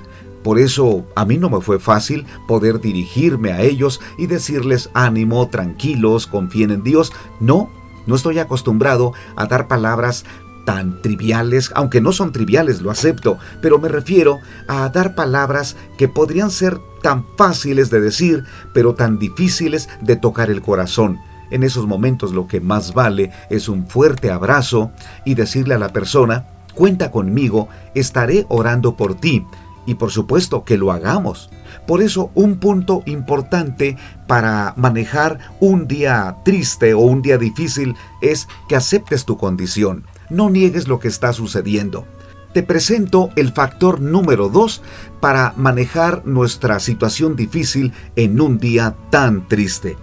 Por 0.44 0.58
eso 0.58 1.06
a 1.16 1.26
mí 1.26 1.38
no 1.38 1.50
me 1.50 1.62
fue 1.62 1.80
fácil 1.80 2.26
poder 2.48 2.80
dirigirme 2.80 3.52
a 3.52 3.62
ellos 3.62 4.00
y 4.18 4.26
decirles 4.26 4.90
ánimo, 4.94 5.50
tranquilos, 5.50 6.26
confíen 6.26 6.72
en 6.72 6.82
Dios. 6.82 7.12
No, 7.40 7.70
no 8.08 8.16
estoy 8.16 8.40
acostumbrado 8.40 9.14
a 9.36 9.46
dar 9.46 9.68
palabras 9.68 10.26
tan 10.66 11.02
triviales, 11.02 11.72
aunque 11.76 12.00
no 12.00 12.12
son 12.12 12.32
triviales, 12.32 12.82
lo 12.82 12.92
acepto, 12.92 13.38
pero 13.62 13.80
me 13.80 13.90
refiero 13.90 14.40
a 14.68 14.88
dar 14.90 15.16
palabras 15.16 15.76
que 15.98 16.08
podrían 16.08 16.52
ser 16.52 16.80
tan 17.02 17.26
fáciles 17.38 17.90
de 17.90 18.02
decir, 18.02 18.44
pero 18.74 18.96
tan 18.96 19.20
difíciles 19.20 19.90
de 20.02 20.16
tocar 20.16 20.50
el 20.50 20.62
corazón. 20.62 21.20
En 21.52 21.64
esos 21.64 21.88
momentos 21.88 22.32
lo 22.32 22.48
que 22.48 22.62
más 22.62 22.94
vale 22.94 23.32
es 23.50 23.70
un 23.70 23.88
fuerte 23.88 24.32
abrazo 24.32 24.92
y 25.26 25.36
decirle 25.36 25.76
a 25.76 25.80
la 25.80 25.90
persona, 25.90 26.46
cuenta 26.76 27.12
conmigo, 27.12 27.68
estaré 27.96 28.46
orando 28.50 28.96
por 28.96 29.16
ti. 29.16 29.46
Y 29.86 29.96
por 29.96 30.12
supuesto 30.12 30.66
que 30.66 30.78
lo 30.78 30.92
hagamos. 30.92 31.50
Por 31.88 32.04
eso 32.04 32.30
un 32.36 32.58
punto 32.58 33.02
importante 33.08 33.98
para 34.28 34.76
manejar 34.78 35.40
un 35.60 35.88
día 35.88 36.36
triste 36.46 36.94
o 36.94 37.00
un 37.00 37.24
día 37.24 37.40
difícil 37.40 37.96
es 38.22 38.48
que 38.68 38.76
aceptes 38.76 39.26
tu 39.26 39.38
condición. 39.38 40.06
No 40.30 40.52
niegues 40.52 40.88
lo 40.88 41.00
que 41.00 41.08
está 41.08 41.34
sucediendo 41.34 42.06
te 42.54 42.64
presento 42.64 43.30
el 43.36 43.52
factor 43.52 44.02
número 44.02 44.50
2 44.50 44.82
para 45.20 45.54
manejar 45.56 46.26
nuestra 46.26 46.80
situación 46.80 47.36
difícil 47.36 47.94
en 48.16 48.42
un 48.42 48.58
día 48.58 48.96
tan 49.10 49.48
triste. 49.48 49.98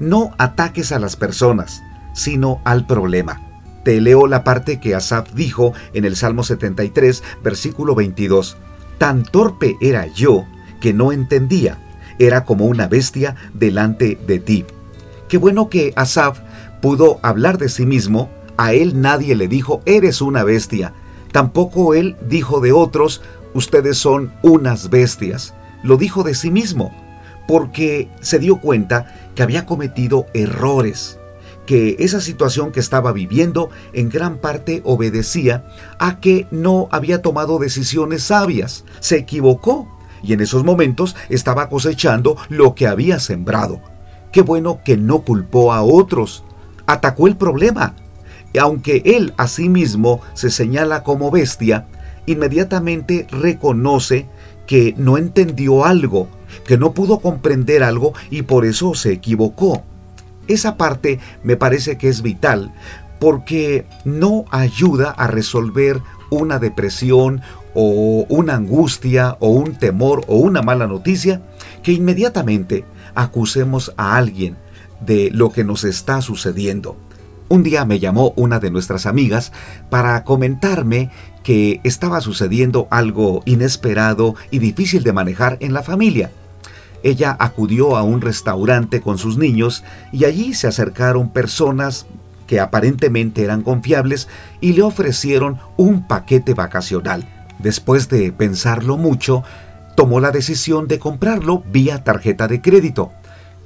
No 0.00 0.32
ataques 0.38 0.92
a 0.92 0.98
las 0.98 1.16
personas, 1.16 1.82
sino 2.14 2.60
al 2.64 2.86
problema. 2.86 3.40
Te 3.84 4.00
leo 4.00 4.26
la 4.26 4.44
parte 4.44 4.80
que 4.80 4.94
Asaf 4.94 5.32
dijo 5.34 5.74
en 5.92 6.04
el 6.04 6.16
Salmo 6.16 6.44
73, 6.44 7.22
versículo 7.42 7.94
22. 7.94 8.56
Tan 8.98 9.24
torpe 9.24 9.76
era 9.80 10.06
yo 10.06 10.44
que 10.80 10.92
no 10.92 11.12
entendía, 11.12 11.78
era 12.18 12.44
como 12.44 12.66
una 12.66 12.88
bestia 12.88 13.36
delante 13.54 14.18
de 14.26 14.38
ti. 14.38 14.64
Qué 15.28 15.36
bueno 15.36 15.68
que 15.68 15.92
Asaf 15.96 16.40
pudo 16.80 17.18
hablar 17.22 17.58
de 17.58 17.68
sí 17.68 17.86
mismo, 17.86 18.30
a 18.56 18.72
él 18.72 19.00
nadie 19.00 19.34
le 19.34 19.48
dijo, 19.48 19.80
eres 19.86 20.20
una 20.20 20.44
bestia, 20.44 20.92
Tampoco 21.32 21.94
él 21.94 22.16
dijo 22.28 22.60
de 22.60 22.72
otros, 22.72 23.22
ustedes 23.54 23.98
son 23.98 24.32
unas 24.42 24.90
bestias. 24.90 25.54
Lo 25.82 25.96
dijo 25.96 26.22
de 26.22 26.34
sí 26.34 26.50
mismo, 26.50 26.94
porque 27.48 28.08
se 28.20 28.38
dio 28.38 28.58
cuenta 28.60 29.30
que 29.34 29.42
había 29.42 29.66
cometido 29.66 30.26
errores, 30.34 31.18
que 31.66 31.96
esa 31.98 32.20
situación 32.20 32.70
que 32.70 32.80
estaba 32.80 33.12
viviendo 33.12 33.70
en 33.92 34.08
gran 34.08 34.38
parte 34.38 34.82
obedecía 34.84 35.64
a 35.98 36.20
que 36.20 36.46
no 36.50 36.88
había 36.90 37.22
tomado 37.22 37.58
decisiones 37.58 38.24
sabias, 38.24 38.84
se 39.00 39.16
equivocó 39.16 39.88
y 40.22 40.34
en 40.34 40.40
esos 40.40 40.64
momentos 40.64 41.16
estaba 41.28 41.68
cosechando 41.68 42.36
lo 42.48 42.74
que 42.74 42.86
había 42.86 43.18
sembrado. 43.18 43.80
Qué 44.32 44.42
bueno 44.42 44.80
que 44.84 44.96
no 44.96 45.20
culpó 45.22 45.72
a 45.72 45.82
otros, 45.82 46.44
atacó 46.86 47.26
el 47.26 47.36
problema, 47.36 47.94
aunque 48.58 49.02
él 49.04 49.32
a 49.36 49.48
sí 49.48 49.68
mismo 49.68 50.20
se 50.34 50.50
señala 50.50 51.02
como 51.02 51.30
bestia, 51.30 51.86
inmediatamente 52.26 53.26
reconoce 53.30 54.26
que 54.66 54.94
no 54.96 55.18
entendió 55.18 55.84
algo, 55.84 56.28
que 56.66 56.78
no 56.78 56.92
pudo 56.92 57.20
comprender 57.20 57.82
algo 57.82 58.12
y 58.30 58.42
por 58.42 58.64
eso 58.64 58.94
se 58.94 59.12
equivocó. 59.12 59.82
Esa 60.48 60.76
parte 60.76 61.18
me 61.42 61.56
parece 61.56 61.98
que 61.98 62.08
es 62.08 62.22
vital 62.22 62.72
porque 63.18 63.86
no 64.04 64.44
ayuda 64.50 65.10
a 65.10 65.28
resolver 65.28 66.00
una 66.30 66.58
depresión 66.58 67.40
o 67.74 68.26
una 68.28 68.56
angustia 68.56 69.36
o 69.40 69.50
un 69.50 69.76
temor 69.76 70.24
o 70.26 70.36
una 70.36 70.62
mala 70.62 70.86
noticia 70.86 71.40
que 71.82 71.92
inmediatamente 71.92 72.84
acusemos 73.14 73.92
a 73.96 74.16
alguien 74.16 74.56
de 75.00 75.30
lo 75.30 75.52
que 75.52 75.64
nos 75.64 75.84
está 75.84 76.20
sucediendo. 76.20 76.96
Un 77.52 77.62
día 77.62 77.84
me 77.84 77.98
llamó 77.98 78.32
una 78.36 78.60
de 78.60 78.70
nuestras 78.70 79.04
amigas 79.04 79.52
para 79.90 80.24
comentarme 80.24 81.10
que 81.42 81.82
estaba 81.84 82.22
sucediendo 82.22 82.88
algo 82.90 83.42
inesperado 83.44 84.36
y 84.50 84.58
difícil 84.58 85.02
de 85.02 85.12
manejar 85.12 85.58
en 85.60 85.74
la 85.74 85.82
familia. 85.82 86.30
Ella 87.02 87.36
acudió 87.38 87.98
a 87.98 88.04
un 88.04 88.22
restaurante 88.22 89.02
con 89.02 89.18
sus 89.18 89.36
niños 89.36 89.84
y 90.12 90.24
allí 90.24 90.54
se 90.54 90.66
acercaron 90.66 91.28
personas 91.28 92.06
que 92.46 92.58
aparentemente 92.58 93.44
eran 93.44 93.60
confiables 93.60 94.28
y 94.62 94.72
le 94.72 94.80
ofrecieron 94.80 95.58
un 95.76 96.08
paquete 96.08 96.54
vacacional. 96.54 97.28
Después 97.58 98.08
de 98.08 98.32
pensarlo 98.32 98.96
mucho, 98.96 99.44
tomó 99.94 100.20
la 100.20 100.30
decisión 100.30 100.88
de 100.88 100.98
comprarlo 100.98 101.62
vía 101.70 102.02
tarjeta 102.02 102.48
de 102.48 102.62
crédito. 102.62 103.12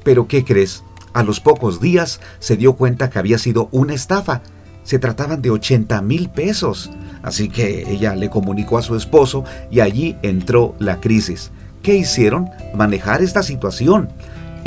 Pero 0.02 0.26
¿qué 0.26 0.44
crees? 0.44 0.82
A 1.16 1.22
los 1.22 1.40
pocos 1.40 1.80
días 1.80 2.20
se 2.40 2.58
dio 2.58 2.74
cuenta 2.74 3.08
que 3.08 3.18
había 3.18 3.38
sido 3.38 3.70
una 3.72 3.94
estafa. 3.94 4.42
Se 4.82 4.98
trataban 4.98 5.40
de 5.40 5.48
80 5.48 6.02
mil 6.02 6.28
pesos. 6.28 6.90
Así 7.22 7.48
que 7.48 7.90
ella 7.90 8.14
le 8.14 8.28
comunicó 8.28 8.76
a 8.76 8.82
su 8.82 8.96
esposo 8.96 9.42
y 9.70 9.80
allí 9.80 10.18
entró 10.20 10.74
la 10.78 11.00
crisis. 11.00 11.52
¿Qué 11.82 11.96
hicieron? 11.96 12.50
Manejar 12.74 13.22
esta 13.22 13.42
situación. 13.42 14.10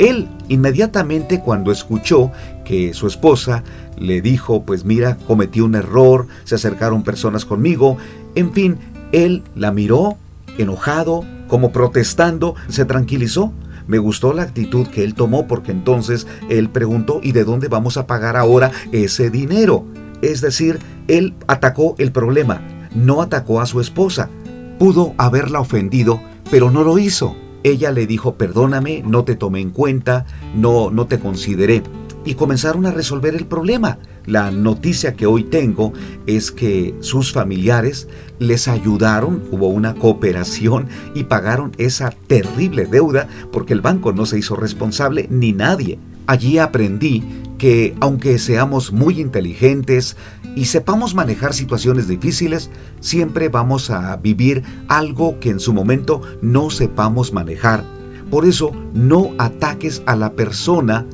Él 0.00 0.26
inmediatamente 0.48 1.38
cuando 1.38 1.70
escuchó 1.70 2.32
que 2.64 2.94
su 2.94 3.06
esposa 3.06 3.62
le 3.96 4.20
dijo, 4.20 4.64
pues 4.64 4.84
mira, 4.84 5.18
cometí 5.28 5.60
un 5.60 5.76
error, 5.76 6.26
se 6.42 6.56
acercaron 6.56 7.04
personas 7.04 7.44
conmigo, 7.44 7.96
en 8.34 8.52
fin, 8.52 8.76
él 9.12 9.44
la 9.54 9.70
miró 9.70 10.16
enojado, 10.58 11.24
como 11.46 11.70
protestando, 11.70 12.56
se 12.68 12.84
tranquilizó 12.86 13.52
me 13.90 13.98
gustó 13.98 14.32
la 14.32 14.42
actitud 14.42 14.86
que 14.86 15.02
él 15.02 15.14
tomó 15.14 15.48
porque 15.48 15.72
entonces 15.72 16.28
él 16.48 16.70
preguntó 16.70 17.18
¿y 17.24 17.32
de 17.32 17.42
dónde 17.42 17.66
vamos 17.66 17.96
a 17.96 18.06
pagar 18.06 18.36
ahora 18.36 18.70
ese 18.92 19.30
dinero? 19.30 19.84
Es 20.22 20.40
decir, 20.40 20.78
él 21.08 21.34
atacó 21.48 21.96
el 21.98 22.12
problema, 22.12 22.62
no 22.94 23.20
atacó 23.20 23.60
a 23.60 23.66
su 23.66 23.80
esposa. 23.80 24.30
Pudo 24.78 25.12
haberla 25.18 25.58
ofendido, 25.58 26.20
pero 26.52 26.70
no 26.70 26.84
lo 26.84 26.98
hizo. 26.98 27.34
Ella 27.64 27.90
le 27.90 28.06
dijo, 28.06 28.36
perdóname, 28.36 29.02
no 29.04 29.24
te 29.24 29.34
tomé 29.34 29.60
en 29.60 29.70
cuenta, 29.70 30.24
no, 30.54 30.90
no 30.92 31.08
te 31.08 31.18
consideré. 31.18 31.82
Y 32.24 32.34
comenzaron 32.34 32.86
a 32.86 32.92
resolver 32.92 33.34
el 33.34 33.46
problema. 33.46 33.98
La 34.26 34.50
noticia 34.50 35.14
que 35.14 35.26
hoy 35.26 35.44
tengo 35.44 35.92
es 36.26 36.50
que 36.50 36.94
sus 37.00 37.32
familiares 37.32 38.08
les 38.38 38.68
ayudaron, 38.68 39.42
hubo 39.50 39.68
una 39.68 39.94
cooperación 39.94 40.88
y 41.14 41.24
pagaron 41.24 41.72
esa 41.78 42.10
terrible 42.26 42.86
deuda 42.86 43.28
porque 43.52 43.72
el 43.72 43.80
banco 43.80 44.12
no 44.12 44.26
se 44.26 44.38
hizo 44.38 44.56
responsable 44.56 45.26
ni 45.30 45.52
nadie. 45.52 45.98
Allí 46.26 46.58
aprendí 46.58 47.24
que 47.58 47.94
aunque 48.00 48.38
seamos 48.38 48.92
muy 48.92 49.20
inteligentes 49.20 50.16
y 50.56 50.64
sepamos 50.64 51.14
manejar 51.14 51.52
situaciones 51.52 52.08
difíciles, 52.08 52.70
siempre 53.00 53.48
vamos 53.48 53.90
a 53.90 54.16
vivir 54.16 54.62
algo 54.88 55.38
que 55.40 55.50
en 55.50 55.60
su 55.60 55.74
momento 55.74 56.22
no 56.40 56.70
sepamos 56.70 57.32
manejar. 57.32 57.84
Por 58.30 58.46
eso 58.46 58.72
no 58.94 59.32
ataques 59.38 60.02
a 60.06 60.16
la 60.16 60.32
persona, 60.32 61.04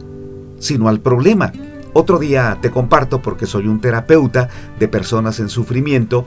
sino 0.58 0.88
al 0.88 1.00
problema. 1.00 1.52
Otro 1.98 2.18
día 2.18 2.58
te 2.60 2.70
comparto 2.70 3.22
porque 3.22 3.46
soy 3.46 3.68
un 3.68 3.80
terapeuta 3.80 4.50
de 4.78 4.86
personas 4.86 5.40
en 5.40 5.48
sufrimiento. 5.48 6.26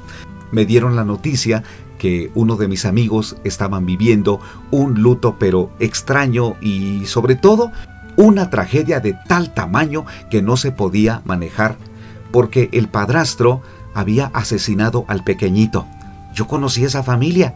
Me 0.52 0.66
dieron 0.66 0.96
la 0.96 1.04
noticia 1.04 1.62
que 2.00 2.32
uno 2.34 2.56
de 2.56 2.68
mis 2.68 2.86
amigos 2.86 3.38
estaban 3.44 3.86
viviendo 3.86 4.40
un 4.72 5.04
luto 5.04 5.36
pero 5.38 5.70
extraño 5.78 6.56
y 6.60 7.06
sobre 7.06 7.36
todo 7.36 7.72
una 8.16 8.50
tragedia 8.50 9.00
de 9.00 9.16
tal 9.28 9.54
tamaño 9.54 10.08
que 10.32 10.42
no 10.42 10.58
se 10.58 10.72
podía 10.72 11.22
manejar 11.24 11.78
porque 12.32 12.70
el 12.72 12.88
padrastro 12.88 13.62
había 13.94 14.32
asesinado 14.34 15.06
al 15.08 15.24
pequeñito. 15.24 15.86
Yo 16.34 16.48
conocí 16.48 16.84
esa 16.84 17.04
familia. 17.04 17.54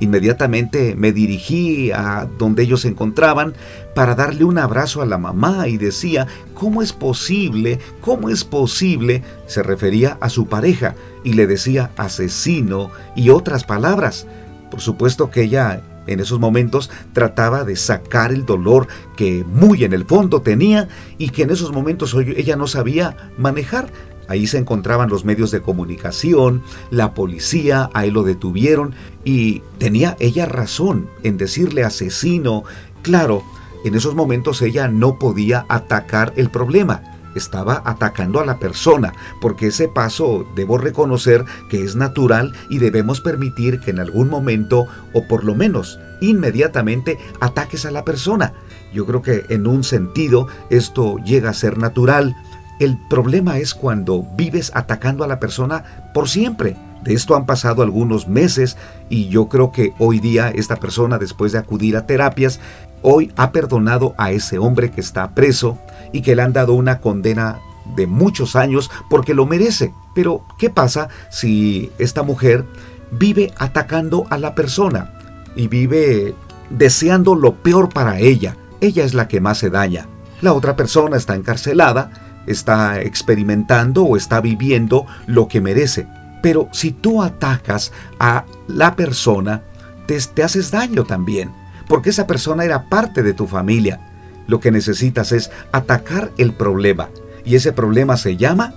Inmediatamente 0.00 0.94
me 0.96 1.12
dirigí 1.12 1.92
a 1.92 2.28
donde 2.38 2.64
ellos 2.64 2.82
se 2.82 2.88
encontraban 2.88 3.54
para 3.94 4.14
darle 4.14 4.44
un 4.44 4.58
abrazo 4.58 5.02
a 5.02 5.06
la 5.06 5.18
mamá 5.18 5.68
y 5.68 5.76
decía, 5.76 6.26
¿cómo 6.54 6.82
es 6.82 6.92
posible? 6.92 7.78
¿Cómo 8.00 8.28
es 8.28 8.44
posible? 8.44 9.22
Se 9.46 9.62
refería 9.62 10.18
a 10.20 10.28
su 10.28 10.46
pareja 10.46 10.94
y 11.22 11.34
le 11.34 11.46
decía 11.46 11.90
asesino 11.96 12.90
y 13.14 13.30
otras 13.30 13.64
palabras. 13.64 14.26
Por 14.70 14.80
supuesto 14.80 15.30
que 15.30 15.42
ella 15.42 15.82
en 16.06 16.20
esos 16.20 16.38
momentos 16.38 16.90
trataba 17.12 17.64
de 17.64 17.76
sacar 17.76 18.32
el 18.32 18.44
dolor 18.44 18.88
que 19.16 19.44
muy 19.44 19.84
en 19.84 19.92
el 19.92 20.04
fondo 20.04 20.42
tenía 20.42 20.88
y 21.18 21.30
que 21.30 21.42
en 21.42 21.50
esos 21.50 21.72
momentos 21.72 22.14
ella 22.14 22.56
no 22.56 22.66
sabía 22.66 23.30
manejar. 23.38 23.88
Ahí 24.28 24.46
se 24.46 24.58
encontraban 24.58 25.10
los 25.10 25.24
medios 25.24 25.50
de 25.50 25.60
comunicación, 25.60 26.62
la 26.90 27.14
policía, 27.14 27.90
ahí 27.92 28.10
lo 28.10 28.22
detuvieron 28.22 28.94
y 29.24 29.62
tenía 29.78 30.16
ella 30.20 30.46
razón 30.46 31.08
en 31.22 31.36
decirle 31.36 31.84
asesino. 31.84 32.64
Claro, 33.02 33.42
en 33.84 33.94
esos 33.94 34.14
momentos 34.14 34.62
ella 34.62 34.88
no 34.88 35.18
podía 35.18 35.66
atacar 35.68 36.32
el 36.36 36.50
problema 36.50 37.02
estaba 37.34 37.82
atacando 37.84 38.40
a 38.40 38.46
la 38.46 38.58
persona, 38.58 39.12
porque 39.40 39.68
ese 39.68 39.88
paso 39.88 40.46
debo 40.54 40.78
reconocer 40.78 41.44
que 41.68 41.82
es 41.82 41.96
natural 41.96 42.52
y 42.70 42.78
debemos 42.78 43.20
permitir 43.20 43.80
que 43.80 43.90
en 43.90 44.00
algún 44.00 44.28
momento, 44.28 44.86
o 45.12 45.26
por 45.26 45.44
lo 45.44 45.54
menos 45.54 45.98
inmediatamente, 46.20 47.18
ataques 47.40 47.84
a 47.86 47.90
la 47.90 48.04
persona. 48.04 48.54
Yo 48.92 49.04
creo 49.06 49.22
que 49.22 49.44
en 49.48 49.66
un 49.66 49.84
sentido 49.84 50.46
esto 50.70 51.16
llega 51.18 51.50
a 51.50 51.54
ser 51.54 51.78
natural. 51.78 52.36
El 52.80 52.98
problema 53.08 53.58
es 53.58 53.74
cuando 53.74 54.26
vives 54.36 54.72
atacando 54.74 55.22
a 55.24 55.28
la 55.28 55.38
persona 55.38 56.10
por 56.12 56.28
siempre. 56.28 56.76
De 57.02 57.14
esto 57.14 57.36
han 57.36 57.46
pasado 57.46 57.82
algunos 57.82 58.28
meses 58.28 58.76
y 59.08 59.28
yo 59.28 59.48
creo 59.48 59.70
que 59.70 59.92
hoy 59.98 60.20
día 60.20 60.48
esta 60.48 60.76
persona, 60.76 61.18
después 61.18 61.52
de 61.52 61.58
acudir 61.58 61.96
a 61.96 62.06
terapias, 62.06 62.60
hoy 63.02 63.32
ha 63.36 63.52
perdonado 63.52 64.14
a 64.16 64.32
ese 64.32 64.58
hombre 64.58 64.90
que 64.90 65.02
está 65.02 65.34
preso 65.34 65.78
y 66.12 66.22
que 66.22 66.34
le 66.34 66.42
han 66.42 66.52
dado 66.54 66.72
una 66.72 67.00
condena 67.00 67.60
de 67.94 68.06
muchos 68.06 68.56
años 68.56 68.90
porque 69.10 69.34
lo 69.34 69.46
merece. 69.46 69.92
Pero, 70.14 70.42
¿qué 70.58 70.70
pasa 70.70 71.08
si 71.30 71.92
esta 71.98 72.22
mujer 72.22 72.64
vive 73.12 73.52
atacando 73.58 74.26
a 74.30 74.38
la 74.38 74.54
persona 74.54 75.12
y 75.54 75.68
vive 75.68 76.34
deseando 76.70 77.34
lo 77.34 77.56
peor 77.56 77.90
para 77.90 78.18
ella? 78.18 78.56
Ella 78.80 79.04
es 79.04 79.14
la 79.14 79.28
que 79.28 79.40
más 79.40 79.58
se 79.58 79.70
daña. 79.70 80.06
La 80.40 80.52
otra 80.52 80.74
persona 80.74 81.16
está 81.16 81.34
encarcelada, 81.34 82.10
está 82.46 83.00
experimentando 83.00 84.04
o 84.04 84.16
está 84.16 84.40
viviendo 84.40 85.06
lo 85.26 85.48
que 85.48 85.60
merece. 85.60 86.06
Pero 86.42 86.68
si 86.72 86.92
tú 86.92 87.22
atacas 87.22 87.92
a 88.18 88.44
la 88.68 88.96
persona, 88.96 89.62
te, 90.06 90.42
haces 90.42 90.70
daño 90.70 91.04
también 91.04 91.50
porque 91.88 92.10
esa 92.10 92.26
persona 92.26 92.64
era 92.64 92.88
parte 92.88 93.22
de 93.22 93.34
tu 93.34 93.46
familia. 93.46 94.00
Lo 94.46 94.60
que 94.60 94.70
necesitas 94.70 95.32
es 95.32 95.50
atacar 95.72 96.30
el 96.38 96.52
problema. 96.52 97.08
Y 97.44 97.56
ese 97.56 97.72
problema 97.72 98.16
se 98.16 98.36
llama 98.36 98.74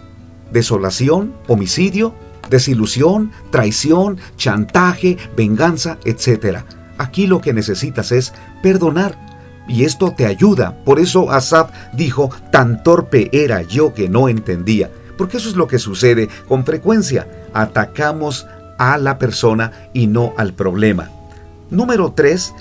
desolación, 0.52 1.34
homicidio, 1.48 2.14
desilusión, 2.50 3.32
traición, 3.50 4.18
chantaje, 4.38 5.18
venganza, 5.36 5.98
etc. 6.06 6.60
Aquí 6.98 7.28
lo 7.28 7.42
que 7.42 7.54
necesitas 7.54 8.12
es 8.12 8.34
perdonar. 8.62 9.27
Y 9.68 9.84
esto 9.84 10.14
te 10.16 10.26
ayuda. 10.26 10.78
Por 10.84 11.00
eso 11.00 11.32
Asaf 11.32 11.72
dijo, 11.94 12.30
tan 12.52 12.84
torpe 12.84 13.30
era 13.32 13.62
yo 13.62 13.94
que 13.94 14.10
no 14.10 14.30
entendía. 14.30 14.90
Porque 15.18 15.38
eso 15.38 15.50
es 15.50 15.56
lo 15.56 15.68
que 15.68 15.80
sucede 15.80 16.30
con 16.48 16.66
frecuencia. 16.66 17.28
Atacamos 17.54 18.48
a 18.78 18.98
la 18.98 19.18
persona 19.18 19.72
y 19.94 20.08
no 20.08 20.34
al 20.38 20.54
problema. 20.54 21.10
Número 21.70 22.14
3 22.14 22.54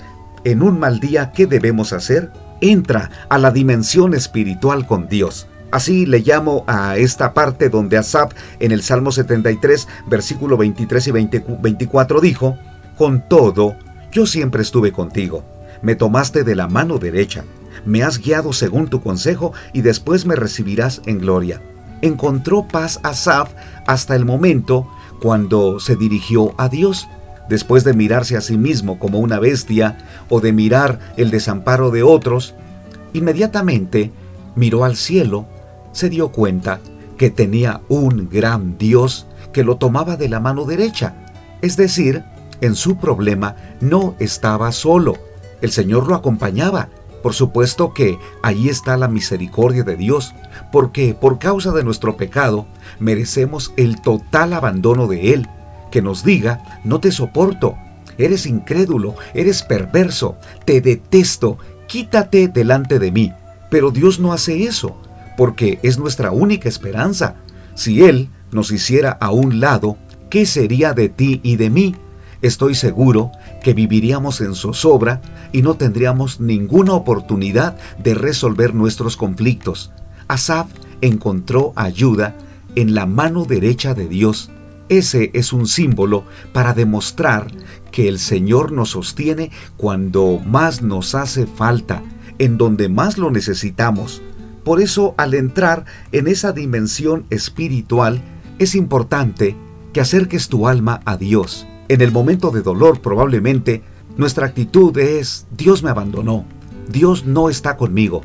en 0.43 0.61
un 0.63 0.79
mal 0.79 0.99
día, 0.99 1.31
¿qué 1.31 1.45
debemos 1.45 1.93
hacer? 1.93 2.31
Entra 2.61 3.11
a 3.29 3.37
la 3.37 3.51
dimensión 3.51 4.13
espiritual 4.13 4.87
con 4.87 5.07
Dios. 5.07 5.47
Así 5.71 6.05
le 6.05 6.19
llamo 6.19 6.63
a 6.67 6.97
esta 6.97 7.33
parte 7.33 7.69
donde 7.69 7.97
Asaf 7.97 8.31
en 8.59 8.71
el 8.71 8.81
Salmo 8.81 9.11
73, 9.11 9.87
versículo 10.07 10.55
23 10.57 11.07
y 11.07 11.11
24 11.11 12.21
dijo, 12.21 12.57
Con 12.97 13.27
todo, 13.27 13.75
yo 14.11 14.25
siempre 14.25 14.61
estuve 14.61 14.91
contigo. 14.91 15.43
Me 15.81 15.95
tomaste 15.95 16.43
de 16.43 16.55
la 16.55 16.67
mano 16.67 16.97
derecha. 16.97 17.43
Me 17.85 18.03
has 18.03 18.19
guiado 18.19 18.53
según 18.53 18.87
tu 18.87 19.01
consejo 19.01 19.53
y 19.73 19.81
después 19.81 20.25
me 20.25 20.35
recibirás 20.35 21.01
en 21.05 21.19
gloria. 21.19 21.61
Encontró 22.01 22.67
paz 22.67 22.99
Asaf 23.03 23.53
hasta 23.85 24.15
el 24.15 24.25
momento 24.25 24.87
cuando 25.21 25.79
se 25.79 25.95
dirigió 25.95 26.53
a 26.57 26.69
Dios 26.69 27.07
después 27.49 27.83
de 27.83 27.93
mirarse 27.93 28.37
a 28.37 28.41
sí 28.41 28.57
mismo 28.57 28.99
como 28.99 29.19
una 29.19 29.39
bestia 29.39 29.97
o 30.29 30.41
de 30.41 30.53
mirar 30.53 30.99
el 31.17 31.31
desamparo 31.31 31.91
de 31.91 32.03
otros, 32.03 32.55
inmediatamente 33.13 34.11
miró 34.55 34.83
al 34.83 34.95
cielo, 34.95 35.47
se 35.91 36.09
dio 36.09 36.31
cuenta 36.31 36.79
que 37.17 37.29
tenía 37.29 37.81
un 37.87 38.29
gran 38.29 38.77
Dios 38.77 39.27
que 39.53 39.63
lo 39.63 39.77
tomaba 39.77 40.17
de 40.17 40.29
la 40.29 40.39
mano 40.39 40.65
derecha, 40.65 41.15
es 41.61 41.77
decir, 41.77 42.23
en 42.61 42.75
su 42.75 42.97
problema 42.97 43.55
no 43.81 44.15
estaba 44.19 44.71
solo, 44.71 45.17
el 45.61 45.71
Señor 45.71 46.07
lo 46.07 46.15
acompañaba. 46.15 46.89
Por 47.23 47.33
supuesto 47.33 47.93
que 47.93 48.17
allí 48.43 48.69
está 48.69 48.95
la 48.95 49.07
misericordia 49.07 49.83
de 49.83 49.95
Dios, 49.95 50.33
porque 50.71 51.13
por 51.13 51.39
causa 51.39 51.71
de 51.71 51.83
nuestro 51.83 52.15
pecado 52.15 52.67
merecemos 52.99 53.73
el 53.75 54.01
total 54.01 54.53
abandono 54.53 55.07
de 55.07 55.33
Él 55.33 55.47
que 55.91 56.01
nos 56.01 56.23
diga, 56.23 56.81
no 56.83 56.99
te 56.99 57.11
soporto, 57.11 57.75
eres 58.17 58.45
incrédulo, 58.45 59.15
eres 59.33 59.63
perverso, 59.63 60.37
te 60.65 60.81
detesto, 60.81 61.57
quítate 61.87 62.47
delante 62.47 62.99
de 62.99 63.11
mí. 63.11 63.33
Pero 63.69 63.91
Dios 63.91 64.19
no 64.19 64.33
hace 64.33 64.63
eso, 64.63 64.97
porque 65.37 65.79
es 65.83 65.97
nuestra 65.97 66.31
única 66.31 66.69
esperanza. 66.69 67.35
Si 67.75 68.03
Él 68.03 68.29
nos 68.51 68.71
hiciera 68.71 69.11
a 69.11 69.31
un 69.31 69.59
lado, 69.59 69.97
¿qué 70.29 70.45
sería 70.45 70.93
de 70.93 71.09
ti 71.09 71.39
y 71.43 71.57
de 71.57 71.69
mí? 71.69 71.95
Estoy 72.41 72.75
seguro 72.75 73.31
que 73.63 73.73
viviríamos 73.73 74.41
en 74.41 74.55
zozobra 74.55 75.21
y 75.51 75.61
no 75.61 75.75
tendríamos 75.75 76.39
ninguna 76.39 76.93
oportunidad 76.93 77.77
de 78.03 78.13
resolver 78.13 78.73
nuestros 78.73 79.17
conflictos. 79.17 79.91
Asaf 80.27 80.67
encontró 81.01 81.73
ayuda 81.75 82.35
en 82.75 82.93
la 82.93 83.05
mano 83.05 83.45
derecha 83.45 83.93
de 83.93 84.07
Dios 84.07 84.51
ese 84.89 85.31
es 85.33 85.51
un 85.51 85.67
símbolo 85.67 86.23
para 86.53 86.73
demostrar 86.73 87.47
que 87.91 88.07
el 88.07 88.19
Señor 88.19 88.71
nos 88.71 88.91
sostiene 88.91 89.51
cuando 89.75 90.39
más 90.45 90.81
nos 90.81 91.13
hace 91.13 91.45
falta, 91.45 92.03
en 92.39 92.57
donde 92.57 92.87
más 92.87 93.17
lo 93.17 93.29
necesitamos. 93.29 94.21
Por 94.63 94.81
eso 94.81 95.13
al 95.17 95.33
entrar 95.33 95.85
en 96.11 96.27
esa 96.27 96.53
dimensión 96.53 97.25
espiritual, 97.29 98.21
es 98.59 98.75
importante 98.75 99.55
que 99.91 100.01
acerques 100.01 100.47
tu 100.47 100.67
alma 100.67 101.01
a 101.05 101.17
Dios. 101.17 101.67
En 101.89 102.01
el 102.01 102.11
momento 102.11 102.51
de 102.51 102.61
dolor 102.61 102.99
probablemente 102.99 103.81
nuestra 104.17 104.45
actitud 104.45 104.97
es, 104.97 105.47
Dios 105.55 105.83
me 105.83 105.89
abandonó, 105.89 106.45
Dios 106.89 107.25
no 107.25 107.49
está 107.49 107.77
conmigo, 107.77 108.23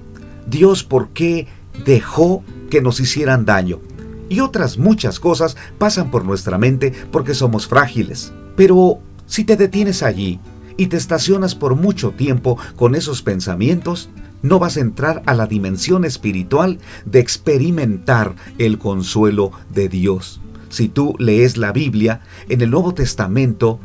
Dios 0.49 0.83
por 0.83 1.11
qué 1.11 1.47
dejó 1.85 2.43
que 2.71 2.81
nos 2.81 2.99
hicieran 3.01 3.45
daño. 3.45 3.81
y 4.29 4.41
otras 4.41 4.79
muchas 4.79 5.21
cosas 5.21 5.59
pasan 5.77 6.11
por 6.11 6.25
nuestra 6.25 6.57
mente 6.57 6.93
porque 7.11 7.35
somos 7.35 7.67
frágiles. 7.67 8.33
Pero 8.57 8.99
si 9.27 9.45
te 9.45 9.57
detienes 9.57 10.03
allí 10.03 10.41
y 10.79 10.87
te 10.87 10.97
estacionas 10.97 11.55
por 11.55 11.75
mucho 11.75 12.13
tiempo 12.13 12.57
con 12.77 12.95
esos 12.95 13.21
pensamientos, 13.21 14.09
no 14.41 14.59
vas 14.59 14.79
a 14.79 14.81
entrar 14.81 15.23
a 15.27 15.35
la 15.35 15.47
dimensión 15.47 16.07
espiritual 16.07 16.79
de 17.05 17.21
experimentar 17.21 18.35
el 18.57 18.79
consuelo 18.79 19.53
de 19.69 19.91
Dios. 19.91 20.41
Si 20.73 20.89
tú 20.89 21.15
lees 21.19 21.59
la 21.59 21.71
Biblia, 21.71 22.23
en 22.49 22.63
el 22.63 22.71
Nuevo 22.71 22.95
Testamento, 22.95 23.79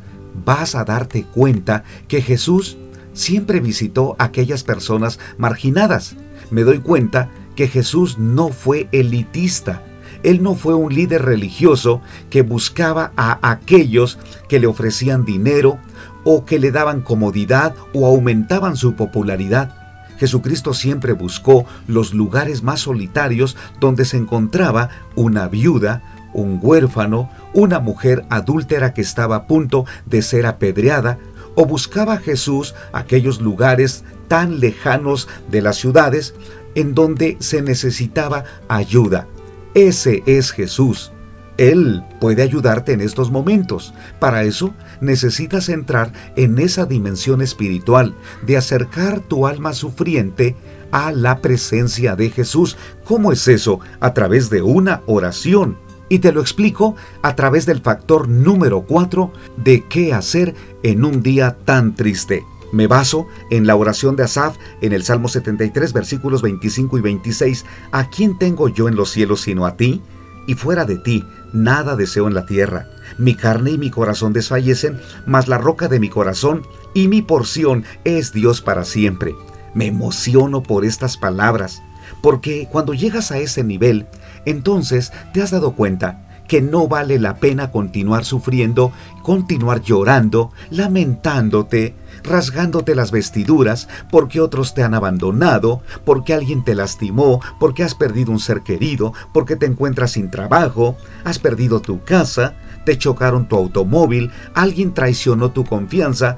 vas 0.45 0.73
a 0.73 0.85
darte 0.85 1.23
cuenta 1.25 1.83
que 2.07 2.21
Jesús 2.21 2.77
siempre 3.11 3.59
visitó 3.59 4.15
a 4.17 4.23
aquellas 4.23 4.63
personas 4.63 5.19
marginadas. 5.37 6.15
Me 6.49 6.61
doy 6.61 6.79
cuenta 6.79 7.29
que 7.57 7.67
Jesús 7.67 8.17
no 8.17 8.47
fue 8.47 8.87
elitista. 8.93 9.83
Él 10.23 10.41
no 10.41 10.55
fue 10.55 10.75
un 10.75 10.95
líder 10.95 11.25
religioso 11.25 12.01
que 12.29 12.41
buscaba 12.41 13.11
a 13.17 13.37
aquellos 13.51 14.17
que 14.47 14.61
le 14.61 14.67
ofrecían 14.67 15.25
dinero 15.25 15.79
o 16.23 16.45
que 16.45 16.57
le 16.57 16.71
daban 16.71 17.01
comodidad 17.01 17.75
o 17.93 18.05
aumentaban 18.05 18.77
su 18.77 18.93
popularidad. 18.93 19.75
Jesucristo 20.19 20.73
siempre 20.73 21.11
buscó 21.11 21.65
los 21.85 22.13
lugares 22.13 22.63
más 22.63 22.79
solitarios 22.79 23.57
donde 23.81 24.05
se 24.05 24.15
encontraba 24.15 24.89
una 25.15 25.49
viuda, 25.49 26.01
un 26.37 26.59
huérfano, 26.61 27.29
una 27.53 27.79
mujer 27.79 28.25
adúltera 28.29 28.93
que 28.93 29.01
estaba 29.01 29.35
a 29.35 29.47
punto 29.47 29.85
de 30.05 30.21
ser 30.21 30.45
apedreada, 30.45 31.17
o 31.55 31.65
buscaba 31.65 32.17
Jesús 32.17 32.75
aquellos 32.93 33.41
lugares 33.41 34.03
tan 34.27 34.59
lejanos 34.59 35.27
de 35.49 35.61
las 35.61 35.77
ciudades 35.77 36.35
en 36.75 36.93
donde 36.93 37.37
se 37.39 37.61
necesitaba 37.63 38.43
ayuda. 38.67 39.27
Ese 39.73 40.21
es 40.27 40.51
Jesús. 40.51 41.11
Él 41.57 42.03
puede 42.21 42.43
ayudarte 42.43 42.93
en 42.93 43.01
estos 43.01 43.31
momentos. 43.31 43.95
Para 44.19 44.43
eso 44.43 44.75
necesitas 45.01 45.69
entrar 45.69 46.13
en 46.35 46.59
esa 46.59 46.85
dimensión 46.85 47.41
espiritual 47.41 48.13
de 48.45 48.57
acercar 48.57 49.21
tu 49.21 49.47
alma 49.47 49.73
sufriente 49.73 50.55
a 50.91 51.11
la 51.11 51.39
presencia 51.41 52.15
de 52.15 52.29
Jesús. 52.29 52.77
¿Cómo 53.03 53.31
es 53.31 53.47
eso? 53.47 53.79
A 53.99 54.13
través 54.13 54.51
de 54.51 54.61
una 54.61 55.01
oración. 55.07 55.86
Y 56.09 56.19
te 56.19 56.31
lo 56.31 56.41
explico 56.41 56.95
a 57.21 57.35
través 57.35 57.65
del 57.65 57.81
factor 57.81 58.29
número 58.29 58.81
4 58.81 59.31
de 59.57 59.85
qué 59.87 60.13
hacer 60.13 60.55
en 60.83 61.03
un 61.03 61.21
día 61.21 61.57
tan 61.65 61.95
triste. 61.95 62.43
Me 62.71 62.87
baso 62.87 63.27
en 63.49 63.65
la 63.65 63.75
oración 63.75 64.15
de 64.15 64.23
Asaf 64.23 64.57
en 64.81 64.93
el 64.93 65.03
Salmo 65.03 65.29
73 65.29 65.93
versículos 65.93 66.41
25 66.41 66.97
y 66.97 67.01
26. 67.01 67.65
¿A 67.91 68.09
quién 68.09 68.37
tengo 68.37 68.67
yo 68.67 68.87
en 68.87 68.95
los 68.95 69.09
cielos 69.09 69.41
sino 69.41 69.65
a 69.65 69.77
ti? 69.77 70.01
Y 70.47 70.53
fuera 70.53 70.85
de 70.85 70.97
ti, 70.97 71.25
nada 71.53 71.95
deseo 71.95 72.27
en 72.27 72.33
la 72.33 72.45
tierra. 72.45 72.87
Mi 73.17 73.35
carne 73.35 73.71
y 73.71 73.77
mi 73.77 73.89
corazón 73.89 74.33
desfallecen, 74.33 74.99
mas 75.25 75.47
la 75.47 75.57
roca 75.57 75.87
de 75.87 75.99
mi 75.99 76.09
corazón 76.09 76.63
y 76.93 77.07
mi 77.07 77.21
porción 77.21 77.83
es 78.05 78.31
Dios 78.31 78.61
para 78.61 78.83
siempre. 78.83 79.35
Me 79.73 79.87
emociono 79.87 80.63
por 80.63 80.85
estas 80.85 81.17
palabras, 81.17 81.81
porque 82.21 82.67
cuando 82.71 82.93
llegas 82.93 83.31
a 83.31 83.39
ese 83.39 83.63
nivel, 83.63 84.07
entonces 84.49 85.11
te 85.33 85.41
has 85.41 85.51
dado 85.51 85.73
cuenta 85.73 86.23
que 86.47 86.61
no 86.61 86.87
vale 86.87 87.19
la 87.19 87.35
pena 87.35 87.71
continuar 87.71 88.25
sufriendo, 88.25 88.91
continuar 89.21 89.81
llorando, 89.81 90.51
lamentándote, 90.69 91.93
rasgándote 92.23 92.95
las 92.95 93.11
vestiduras 93.11 93.87
porque 94.09 94.39
otros 94.39 94.73
te 94.73 94.83
han 94.83 94.93
abandonado, 94.93 95.81
porque 96.05 96.33
alguien 96.33 96.63
te 96.63 96.73
lastimó, 96.73 97.41
porque 97.59 97.83
has 97.83 97.95
perdido 97.95 98.31
un 98.31 98.39
ser 98.39 98.61
querido, 98.61 99.13
porque 99.33 99.55
te 99.55 99.65
encuentras 99.65 100.11
sin 100.11 100.31
trabajo, 100.31 100.95
has 101.25 101.37
perdido 101.37 101.81
tu 101.81 102.03
casa, 102.03 102.55
te 102.85 102.97
chocaron 102.97 103.47
tu 103.47 103.57
automóvil, 103.57 104.31
alguien 104.53 104.93
traicionó 104.93 105.51
tu 105.51 105.65
confianza. 105.65 106.37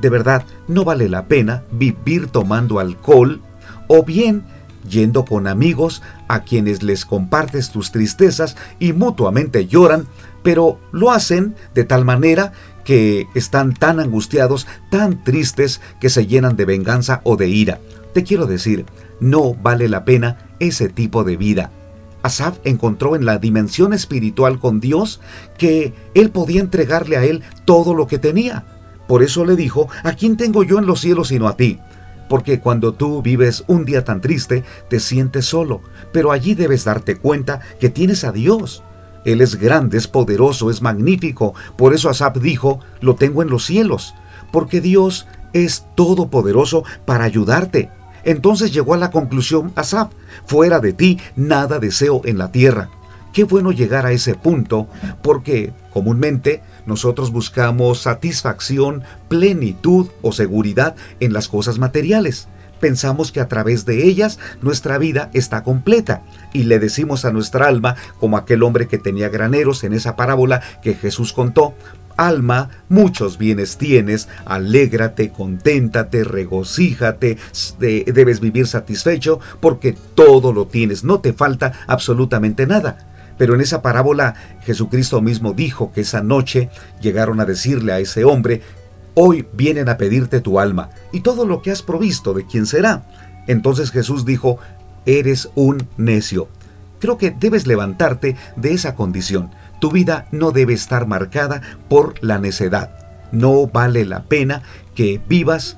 De 0.00 0.10
verdad, 0.10 0.44
no 0.66 0.84
vale 0.84 1.08
la 1.08 1.26
pena 1.26 1.62
vivir 1.70 2.26
tomando 2.26 2.80
alcohol 2.80 3.40
o 3.86 4.02
bien 4.02 4.44
yendo 4.88 5.24
con 5.24 5.46
amigos 5.46 6.02
a 6.28 6.40
quienes 6.42 6.82
les 6.82 7.04
compartes 7.04 7.70
tus 7.70 7.90
tristezas 7.90 8.56
y 8.78 8.92
mutuamente 8.92 9.66
lloran, 9.66 10.06
pero 10.42 10.78
lo 10.92 11.10
hacen 11.10 11.54
de 11.74 11.84
tal 11.84 12.04
manera 12.04 12.52
que 12.84 13.26
están 13.34 13.74
tan 13.74 13.98
angustiados, 13.98 14.66
tan 14.90 15.24
tristes, 15.24 15.80
que 16.00 16.10
se 16.10 16.26
llenan 16.26 16.56
de 16.56 16.66
venganza 16.66 17.20
o 17.24 17.36
de 17.36 17.48
ira. 17.48 17.80
Te 18.12 18.22
quiero 18.22 18.46
decir, 18.46 18.86
no 19.20 19.54
vale 19.54 19.88
la 19.88 20.04
pena 20.04 20.50
ese 20.60 20.88
tipo 20.88 21.24
de 21.24 21.36
vida. 21.36 21.70
Asaf 22.22 22.58
encontró 22.64 23.16
en 23.16 23.26
la 23.26 23.38
dimensión 23.38 23.92
espiritual 23.92 24.58
con 24.58 24.80
Dios 24.80 25.20
que 25.58 25.92
él 26.14 26.30
podía 26.30 26.60
entregarle 26.60 27.16
a 27.16 27.24
él 27.24 27.42
todo 27.64 27.94
lo 27.94 28.06
que 28.06 28.18
tenía. 28.18 28.64
Por 29.06 29.22
eso 29.22 29.44
le 29.44 29.56
dijo, 29.56 29.88
¿a 30.02 30.12
quién 30.12 30.36
tengo 30.36 30.62
yo 30.62 30.78
en 30.78 30.86
los 30.86 31.00
cielos 31.00 31.28
sino 31.28 31.48
a 31.48 31.56
ti? 31.56 31.80
Porque 32.34 32.58
cuando 32.58 32.94
tú 32.94 33.22
vives 33.22 33.62
un 33.68 33.84
día 33.84 34.02
tan 34.02 34.20
triste, 34.20 34.64
te 34.88 34.98
sientes 34.98 35.46
solo, 35.46 35.82
pero 36.12 36.32
allí 36.32 36.56
debes 36.56 36.82
darte 36.82 37.14
cuenta 37.14 37.60
que 37.78 37.90
tienes 37.90 38.24
a 38.24 38.32
Dios. 38.32 38.82
Él 39.24 39.40
es 39.40 39.54
grande, 39.54 39.98
es 39.98 40.08
poderoso, 40.08 40.68
es 40.68 40.82
magnífico. 40.82 41.54
Por 41.76 41.94
eso 41.94 42.08
Asap 42.08 42.38
dijo, 42.38 42.80
lo 43.00 43.14
tengo 43.14 43.40
en 43.40 43.50
los 43.50 43.64
cielos, 43.64 44.16
porque 44.50 44.80
Dios 44.80 45.28
es 45.52 45.86
todopoderoso 45.94 46.82
para 47.04 47.22
ayudarte. 47.22 47.92
Entonces 48.24 48.72
llegó 48.74 48.94
a 48.94 48.98
la 48.98 49.12
conclusión 49.12 49.70
Asap, 49.76 50.10
fuera 50.44 50.80
de 50.80 50.92
ti 50.92 51.20
nada 51.36 51.78
deseo 51.78 52.20
en 52.24 52.38
la 52.38 52.50
tierra. 52.50 52.90
Qué 53.32 53.44
bueno 53.44 53.70
llegar 53.70 54.06
a 54.06 54.12
ese 54.12 54.34
punto, 54.34 54.88
porque 55.22 55.72
comúnmente 55.92 56.64
nosotros 56.86 57.30
buscamos 57.30 58.02
satisfacción, 58.02 59.02
plenitud 59.28 60.08
o 60.22 60.32
seguridad 60.32 60.96
en 61.20 61.32
las 61.32 61.48
cosas 61.48 61.78
materiales. 61.78 62.48
Pensamos 62.80 63.32
que 63.32 63.40
a 63.40 63.48
través 63.48 63.86
de 63.86 64.06
ellas 64.06 64.38
nuestra 64.60 64.98
vida 64.98 65.30
está 65.32 65.62
completa 65.62 66.22
y 66.52 66.64
le 66.64 66.78
decimos 66.78 67.24
a 67.24 67.32
nuestra 67.32 67.66
alma, 67.66 67.96
como 68.20 68.36
aquel 68.36 68.62
hombre 68.62 68.88
que 68.88 68.98
tenía 68.98 69.28
graneros 69.28 69.84
en 69.84 69.94
esa 69.94 70.16
parábola 70.16 70.60
que 70.82 70.94
Jesús 70.94 71.32
contó, 71.32 71.74
Alma, 72.16 72.70
muchos 72.88 73.38
bienes 73.38 73.76
tienes, 73.76 74.28
alégrate, 74.44 75.30
conténtate, 75.30 76.22
regocíjate, 76.22 77.38
debes 77.78 78.38
vivir 78.38 78.68
satisfecho 78.68 79.40
porque 79.60 79.96
todo 80.14 80.52
lo 80.52 80.66
tienes, 80.66 81.02
no 81.02 81.20
te 81.20 81.32
falta 81.32 81.72
absolutamente 81.88 82.66
nada. 82.66 83.13
Pero 83.36 83.54
en 83.54 83.60
esa 83.60 83.82
parábola 83.82 84.34
Jesucristo 84.62 85.20
mismo 85.20 85.52
dijo 85.52 85.92
que 85.92 86.02
esa 86.02 86.22
noche 86.22 86.70
llegaron 87.00 87.40
a 87.40 87.44
decirle 87.44 87.92
a 87.92 87.98
ese 87.98 88.24
hombre, 88.24 88.62
hoy 89.14 89.46
vienen 89.52 89.88
a 89.88 89.96
pedirte 89.96 90.40
tu 90.40 90.60
alma 90.60 90.90
y 91.12 91.20
todo 91.20 91.46
lo 91.46 91.62
que 91.62 91.70
has 91.70 91.82
provisto, 91.82 92.34
¿de 92.34 92.46
quién 92.46 92.66
será? 92.66 93.04
Entonces 93.46 93.90
Jesús 93.90 94.24
dijo, 94.24 94.58
eres 95.06 95.50
un 95.54 95.86
necio. 95.96 96.48
Creo 97.00 97.18
que 97.18 97.30
debes 97.30 97.66
levantarte 97.66 98.36
de 98.56 98.72
esa 98.72 98.94
condición. 98.94 99.50
Tu 99.80 99.90
vida 99.90 100.26
no 100.32 100.52
debe 100.52 100.72
estar 100.72 101.06
marcada 101.06 101.60
por 101.88 102.14
la 102.22 102.38
necedad. 102.38 102.90
No 103.32 103.66
vale 103.66 104.04
la 104.04 104.22
pena 104.22 104.62
que 104.94 105.20
vivas 105.28 105.76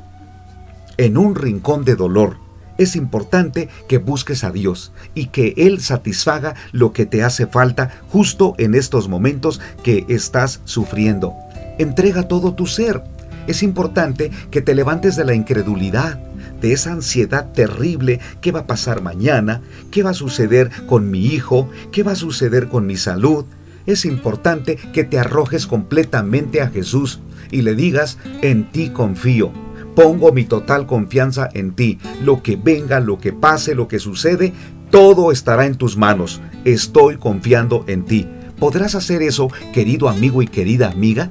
en 0.99 1.19
un 1.19 1.35
rincón 1.35 1.85
de 1.85 1.97
dolor, 1.97 2.37
es 2.79 2.97
importante 2.97 3.69
que 3.89 3.99
busques 3.99 4.45
a 4.45 4.51
Dios 4.51 4.93
y 5.15 5.27
que 5.27 5.55
Él 5.57 5.81
satisfaga 5.81 6.55
lo 6.73 6.93
que 6.93 7.07
te 7.07 7.23
hace 7.23 7.47
falta 7.47 7.91
justo 8.09 8.55
en 8.59 8.75
estos 8.75 9.09
momentos 9.09 9.61
que 9.83 10.05
estás 10.09 10.61
sufriendo. 10.65 11.35
Entrega 11.79 12.29
todo 12.29 12.55
tu 12.55 12.67
ser. 12.67 13.03
Es 13.47 13.63
importante 13.63 14.31
que 14.51 14.61
te 14.61 14.75
levantes 14.75 15.15
de 15.17 15.25
la 15.25 15.35
incredulidad, 15.35 16.19
de 16.61 16.73
esa 16.73 16.93
ansiedad 16.93 17.53
terrible, 17.53 18.21
¿qué 18.41 18.51
va 18.51 18.61
a 18.61 18.67
pasar 18.67 19.03
mañana? 19.03 19.61
¿Qué 19.91 20.03
va 20.03 20.11
a 20.11 20.15
suceder 20.15 20.71
con 20.89 21.11
mi 21.11 21.27
hijo? 21.27 21.69
¿Qué 21.93 22.03
va 22.03 22.13
a 22.13 22.17
suceder 22.17 22.69
con 22.69 22.87
mi 22.87 22.97
salud? 22.97 23.45
Es 23.87 24.05
importante 24.05 24.77
que 24.93 25.05
te 25.05 25.19
arrojes 25.19 25.67
completamente 25.67 26.61
a 26.61 26.71
Jesús 26.71 27.21
y 27.53 27.63
le 27.63 27.77
digas, 27.77 28.19
en 28.43 28.71
ti 28.73 28.91
confío 28.91 29.53
Pongo 29.97 30.31
mi 30.31 30.45
total 30.45 30.87
confianza 30.87 31.49
en 31.55 31.73
ti. 31.73 31.99
Lo 32.23 32.43
que 32.43 32.57
venga, 32.57 33.01
lo 33.01 33.19
que 33.19 33.33
pase, 33.33 33.75
lo 33.75 33.89
que 33.89 33.99
sucede, 33.99 34.53
todo 34.91 35.33
estará 35.33 35.65
en 35.65 35.77
tus 35.77 35.97
manos. 35.97 36.43
Estoy 36.67 37.17
confiando 37.17 37.83
en 37.89 38.05
ti. 38.05 38.29
¿Podrás 38.59 38.95
hacer 38.95 39.23
eso, 39.23 39.49
querido 39.73 40.11
amigo 40.11 40.43
y 40.43 40.49
querida 40.49 40.91
amiga? 40.91 41.31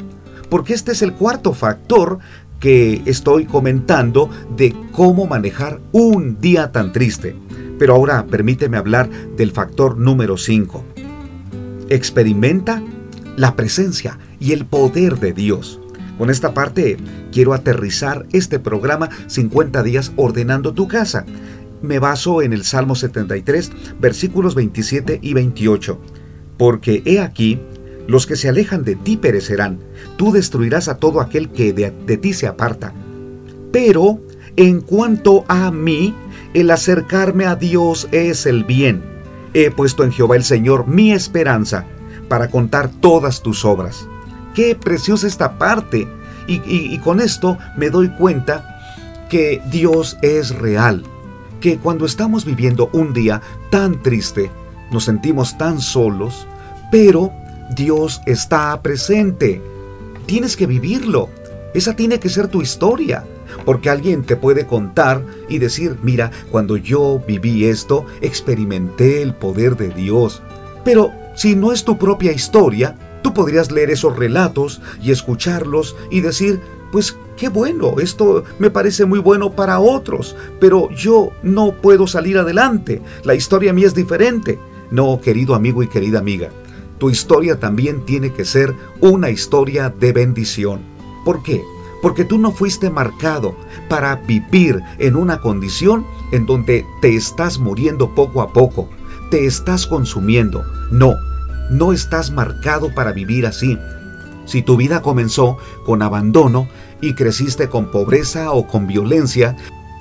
Porque 0.50 0.74
este 0.74 0.94
es 0.94 1.04
el 1.04 1.14
cuarto 1.14 1.54
factor 1.54 2.18
que 2.60 3.04
estoy 3.06 3.46
comentando 3.46 4.32
de 4.58 4.74
cómo 4.92 5.28
manejar 5.28 5.80
un 5.92 6.42
día 6.42 6.72
tan 6.72 6.92
triste. 6.92 7.36
Pero 7.78 7.94
ahora 7.94 8.26
permíteme 8.26 8.78
hablar 8.78 9.12
del 9.38 9.52
factor 9.52 9.96
número 9.96 10.38
5. 10.38 10.84
Experimenta 11.90 12.82
la 13.38 13.56
presencia 13.56 14.18
y 14.40 14.54
el 14.54 14.66
poder 14.66 15.20
de 15.20 15.34
Dios. 15.34 15.80
Con 16.18 16.30
esta 16.30 16.54
parte 16.54 16.98
quiero 17.32 17.54
aterrizar 17.54 18.26
este 18.32 18.60
programa 18.60 19.10
50 19.28 19.84
días 19.84 20.14
ordenando 20.16 20.74
tu 20.74 20.88
casa. 20.88 21.26
Me 21.82 22.00
baso 22.00 22.42
en 22.42 22.54
el 22.54 22.64
Salmo 22.64 22.96
73, 22.96 23.72
versículos 24.00 24.56
27 24.56 25.20
y 25.22 25.34
28. 25.34 26.00
porque 26.58 27.04
he 27.06 27.20
aquí, 27.20 27.60
los 28.08 28.26
que 28.26 28.38
se 28.38 28.48
alejan 28.48 28.86
de 28.86 28.96
ti 28.96 29.18
perecerán, 29.18 29.80
tú 30.16 30.32
destruirás 30.32 30.88
a 30.88 31.00
todo 31.00 31.20
aquel 31.20 31.50
que 31.50 31.74
de, 31.74 32.18
ti 32.18 32.34
se 32.34 32.48
aparta. 32.48 32.94
Pero 33.74 34.22
en 34.56 34.80
cuanto 34.80 35.44
a 35.50 35.70
mí, 35.72 36.16
el 36.54 36.72
acercarme 36.72 37.46
a 37.46 37.56
Dios 37.56 38.08
es 38.14 38.46
el 38.46 38.64
bien. 38.64 39.04
He 39.54 39.70
puesto 39.70 40.06
en 40.06 40.14
Jehová 40.14 40.38
el 40.38 40.46
Señor 40.46 40.88
mi 40.88 41.12
esperanza 41.12 41.86
para 42.30 42.50
contar 42.50 42.90
todas 42.90 43.42
tus 43.42 43.66
obras. 43.66 44.08
Qué 44.56 44.74
preciosa 44.74 45.28
esta 45.28 45.58
parte. 45.58 46.08
Y, 46.48 46.98
con 47.00 47.20
esto 47.20 47.58
me 47.76 47.90
doy 47.90 48.10
cuenta 48.10 48.80
que 49.30 49.62
Dios 49.70 50.18
es 50.22 50.56
real. 50.56 51.04
Que 51.60 51.78
cuando 51.78 52.06
estamos 52.06 52.46
viviendo 52.46 52.90
un 52.94 53.14
día 53.14 53.42
tan 53.70 54.02
triste, 54.02 54.52
nos 54.92 55.06
sentimos 55.06 55.58
tan 55.58 55.82
solos, 55.82 56.48
pero 56.92 57.32
Dios 57.76 58.22
está 58.26 58.80
presente. 58.82 59.62
Tienes 60.26 60.56
que 60.56 60.68
vivirlo. 60.68 61.30
Esa 61.74 61.96
tiene 61.96 62.20
que 62.20 62.30
ser 62.30 62.48
tu 62.48 62.62
historia. 62.62 63.26
Porque 63.66 63.90
alguien 63.90 64.24
te 64.24 64.36
puede 64.36 64.66
contar 64.66 65.24
y 65.50 65.60
decir, 65.60 65.98
mira, 66.02 66.32
cuando 66.52 66.78
yo 66.78 67.22
viví 67.28 67.66
esto, 67.66 68.06
experimenté 68.22 69.22
el 69.22 69.34
poder 69.34 69.76
de 69.78 69.90
Dios. 69.90 70.42
Pero 70.84 71.12
si 71.36 71.56
no 71.56 71.72
es 71.72 71.84
tu 71.84 71.98
propia 71.98 72.32
historia, 72.32 72.96
tú 73.26 73.34
podrías 73.34 73.72
leer 73.72 73.90
esos 73.90 74.16
relatos 74.16 74.84
y 75.02 75.10
escucharlos 75.10 75.96
y 76.12 76.22
decir, 76.22 76.62
pues 76.92 77.18
qué 77.36 77.50
bueno, 77.50 77.96
esto 78.00 78.44
me 78.60 78.70
parece 78.70 79.06
muy 79.06 79.18
bueno 79.18 79.54
para 79.54 79.80
otros, 79.80 80.36
pero 80.60 80.92
yo 80.92 81.32
no 81.42 81.72
puedo 81.82 82.06
salir 82.06 82.38
adelante, 82.38 83.02
la 83.24 83.34
historia 83.34 83.74
mía 83.74 83.88
es 83.88 83.96
diferente. 83.96 84.60
No, 84.92 85.20
querido 85.20 85.56
amigo 85.56 85.82
y 85.82 85.88
querida 85.88 86.20
amiga, 86.20 86.52
tu 87.00 87.10
historia 87.10 87.60
también 87.60 88.06
tiene 88.06 88.32
que 88.32 88.46
ser 88.46 88.76
una 89.02 89.32
historia 89.32 89.90
de 89.90 90.14
bendición. 90.14 90.82
¿Por 91.26 91.42
qué? 91.42 91.64
porque 92.04 92.26
tú 92.26 92.38
no 92.38 92.52
fuiste 92.52 92.92
marcado 92.92 93.56
para 93.90 94.18
vivir 94.18 94.80
en 95.00 95.16
una 95.16 95.42
condición 95.42 96.06
en 96.32 96.46
donde 96.46 96.86
te 97.02 97.16
estás 97.16 97.58
muriendo 97.58 98.14
poco 98.14 98.44
a 98.44 98.54
poco, 98.54 98.88
te 99.32 99.48
estás 99.48 99.88
consumiendo. 99.88 100.64
No, 100.92 101.16
no 101.70 101.94
estás 101.94 102.32
marcado 102.32 102.94
para 102.94 103.12
vivir 103.12 103.46
así. 103.46 103.78
Si 104.46 104.62
tu 104.62 104.78
vida 104.78 105.02
comenzó 105.02 105.58
con 105.86 106.02
abandono 106.02 106.68
y 107.02 107.14
creciste 107.14 107.70
con 107.70 107.92
pobreza 107.92 108.52
o 108.52 108.68
con 108.68 108.88
violencia, 108.88 109.56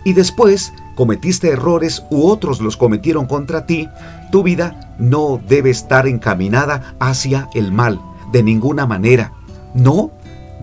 y 0.05 0.13
después 0.13 0.73
cometiste 0.95 1.49
errores 1.49 2.05
u 2.11 2.27
otros 2.27 2.61
los 2.61 2.77
cometieron 2.77 3.27
contra 3.27 3.67
ti, 3.67 3.89
tu 4.31 4.43
vida 4.43 4.95
no 4.99 5.41
debe 5.49 5.71
estar 5.71 6.07
encaminada 6.07 6.95
hacia 7.01 7.49
el 7.55 7.73
mal, 7.73 8.01
de 8.31 8.43
ninguna 8.43 8.87
manera. 8.87 9.33
No, 9.75 10.11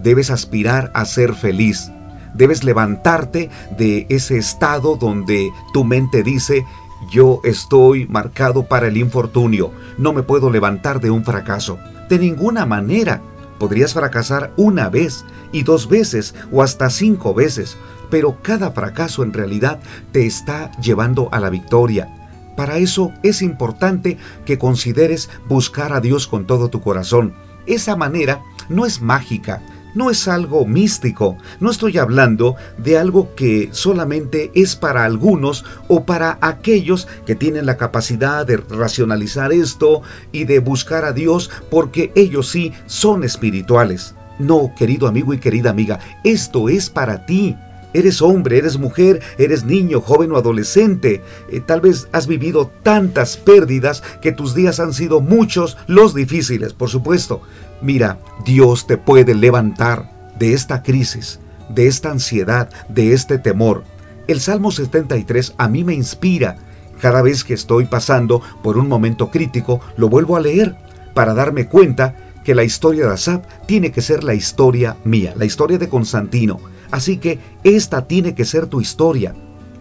debes 0.01 0.29
aspirar 0.29 0.91
a 0.93 1.05
ser 1.05 1.33
feliz. 1.33 1.91
Debes 2.33 2.63
levantarte 2.63 3.49
de 3.77 4.05
ese 4.09 4.37
estado 4.37 4.95
donde 4.95 5.49
tu 5.73 5.83
mente 5.83 6.23
dice, 6.23 6.65
yo 7.09 7.41
estoy 7.43 8.07
marcado 8.07 8.67
para 8.67 8.87
el 8.87 8.97
infortunio, 8.97 9.71
no 9.97 10.13
me 10.13 10.23
puedo 10.23 10.49
levantar 10.49 10.99
de 10.99 11.11
un 11.11 11.23
fracaso. 11.23 11.79
De 12.09 12.19
ninguna 12.19 12.65
manera. 12.65 13.21
Podrías 13.57 13.93
fracasar 13.93 14.51
una 14.57 14.89
vez 14.89 15.23
y 15.51 15.61
dos 15.61 15.87
veces 15.87 16.33
o 16.51 16.63
hasta 16.63 16.89
cinco 16.89 17.35
veces, 17.35 17.77
pero 18.09 18.41
cada 18.41 18.71
fracaso 18.71 19.21
en 19.21 19.33
realidad 19.33 19.79
te 20.11 20.25
está 20.25 20.71
llevando 20.81 21.29
a 21.31 21.39
la 21.39 21.51
victoria. 21.51 22.09
Para 22.57 22.77
eso 22.77 23.13
es 23.23 23.41
importante 23.41 24.17
que 24.45 24.57
consideres 24.57 25.29
buscar 25.47 25.93
a 25.93 26.01
Dios 26.01 26.27
con 26.27 26.47
todo 26.47 26.69
tu 26.69 26.81
corazón. 26.81 27.33
Esa 27.67 27.95
manera 27.95 28.41
no 28.67 28.85
es 28.85 29.01
mágica, 29.01 29.61
no 29.93 30.10
es 30.10 30.27
algo 30.27 30.65
místico, 30.65 31.38
no 31.60 31.71
estoy 31.71 31.97
hablando 31.97 32.56
de 32.77 32.97
algo 32.97 33.36
que 33.36 33.69
solamente 33.71 34.51
es 34.56 34.75
para 34.75 35.06
algunos 35.06 35.65
o 35.88 36.06
para 36.06 36.38
aquellos 36.41 37.08
que 37.25 37.36
tienen 37.36 37.65
la 37.65 37.77
capacidad 37.77 38.45
de 38.45 38.58
racionalizar 38.58 39.51
esto 39.51 40.01
y 40.32 40.45
de 40.45 40.60
buscar 40.60 41.06
a 41.06 41.13
Dios 41.13 41.49
porque 41.69 42.12
ellos 42.15 42.49
sí 42.49 42.73
son 42.86 43.23
espirituales. 43.23 44.15
No, 44.39 44.73
querido 44.75 45.08
amigo 45.08 45.34
y 45.34 45.39
querida 45.39 45.69
amiga, 45.69 45.99
esto 46.23 46.69
es 46.69 46.89
para 46.89 47.25
ti. 47.25 47.56
Eres 47.93 48.21
hombre, 48.21 48.58
eres 48.58 48.77
mujer, 48.77 49.21
eres 49.38 49.63
niño, 49.63 50.01
joven 50.01 50.32
o 50.32 50.38
adolescente. 50.38 51.21
Eh, 51.49 51.60
tal 51.60 51.82
vez 51.82 52.08
has 52.12 52.27
vivido 52.27 52.71
tantas 52.84 53.38
pérdidas 53.38 54.01
que 54.21 54.32
tus 54.32 54.56
días 54.56 54.80
han 54.80 54.93
sido 54.93 55.21
muchos, 55.21 55.77
los 55.88 56.13
difíciles, 56.13 56.73
por 56.73 56.89
supuesto. 56.89 57.41
Mira, 57.82 58.19
Dios 58.45 58.88
te 58.88 58.97
puede 58.97 59.36
levantar 59.36 60.12
de 60.39 60.54
esta 60.54 60.84
crisis, 60.84 61.39
de 61.69 61.88
esta 61.88 62.12
ansiedad, 62.12 62.69
de 62.88 63.13
este 63.13 63.38
temor. 63.38 63.84
El 64.27 64.39
Salmo 64.39 64.71
73 64.71 65.54
a 65.58 65.67
mí 65.67 65.84
me 65.84 65.93
inspira. 65.93 66.58
Cada 67.01 67.21
vez 67.21 67.43
que 67.43 67.56
estoy 67.56 67.86
pasando 67.86 68.41
por 68.63 68.77
un 68.77 68.88
momento 68.88 69.32
crítico, 69.32 69.82
lo 69.97 70.08
vuelvo 70.08 70.38
a 70.38 70.39
leer 70.39 70.75
para 71.13 71.34
darme 71.34 71.67
cuenta 71.67 72.15
que 72.43 72.56
la 72.56 72.63
historia 72.63 73.08
de 73.08 73.13
Asap 73.13 73.43
tiene 73.65 73.91
que 73.91 74.01
ser 74.01 74.23
la 74.23 74.34
historia 74.34 74.97
mía, 75.04 75.34
la 75.36 75.45
historia 75.45 75.77
de 75.77 75.89
Constantino. 75.89 76.60
Así 76.91 77.17
que 77.17 77.39
esta 77.63 78.06
tiene 78.08 78.36
que 78.36 78.45
ser 78.45 78.67
tu 78.67 78.82
historia. 78.82 79.34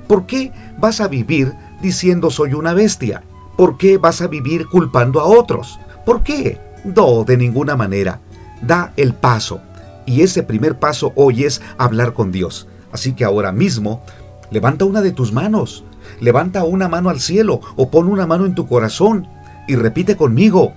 ¿Por 0.07 0.27
qué 0.27 0.53
vas 0.79 1.01
a 1.01 1.09
vivir 1.09 1.53
diciendo 1.83 2.31
soy 2.31 2.55
una 2.55 2.73
bestia? 2.73 3.23
¿Por 3.57 3.77
qué 3.77 3.99
vas 3.99 4.23
a 4.23 4.29
vivir 4.29 4.67
culpando 4.67 5.21
a 5.21 5.25
otros? 5.25 5.79
¿Por 6.07 6.23
qué? 6.23 6.59
No, 6.85 7.25
de 7.25 7.37
ninguna 7.37 7.77
manera. 7.77 8.21
Da 8.63 8.93
el 8.97 9.15
paso. 9.15 9.61
Y 10.07 10.23
ese 10.23 10.43
primer 10.43 10.79
paso 10.79 11.13
hoy 11.15 11.45
es 11.45 11.61
hablar 11.79 12.15
con 12.15 12.33
Dios. 12.33 12.67
Así 12.93 13.13
que 13.13 13.25
ahora 13.25 13.53
mismo, 13.53 14.03
levanta 14.51 14.85
una 14.85 15.03
de 15.03 15.13
tus 15.13 15.33
manos. 15.33 15.85
Levanta 16.21 16.65
una 16.65 16.89
mano 16.89 17.11
al 17.11 17.21
cielo 17.21 17.61
o 17.77 17.91
pon 17.91 18.09
una 18.09 18.27
mano 18.27 18.47
en 18.47 18.55
tu 18.55 18.67
corazón 18.67 19.29
y 19.69 19.77
repite 19.77 20.17
conmigo, 20.17 20.73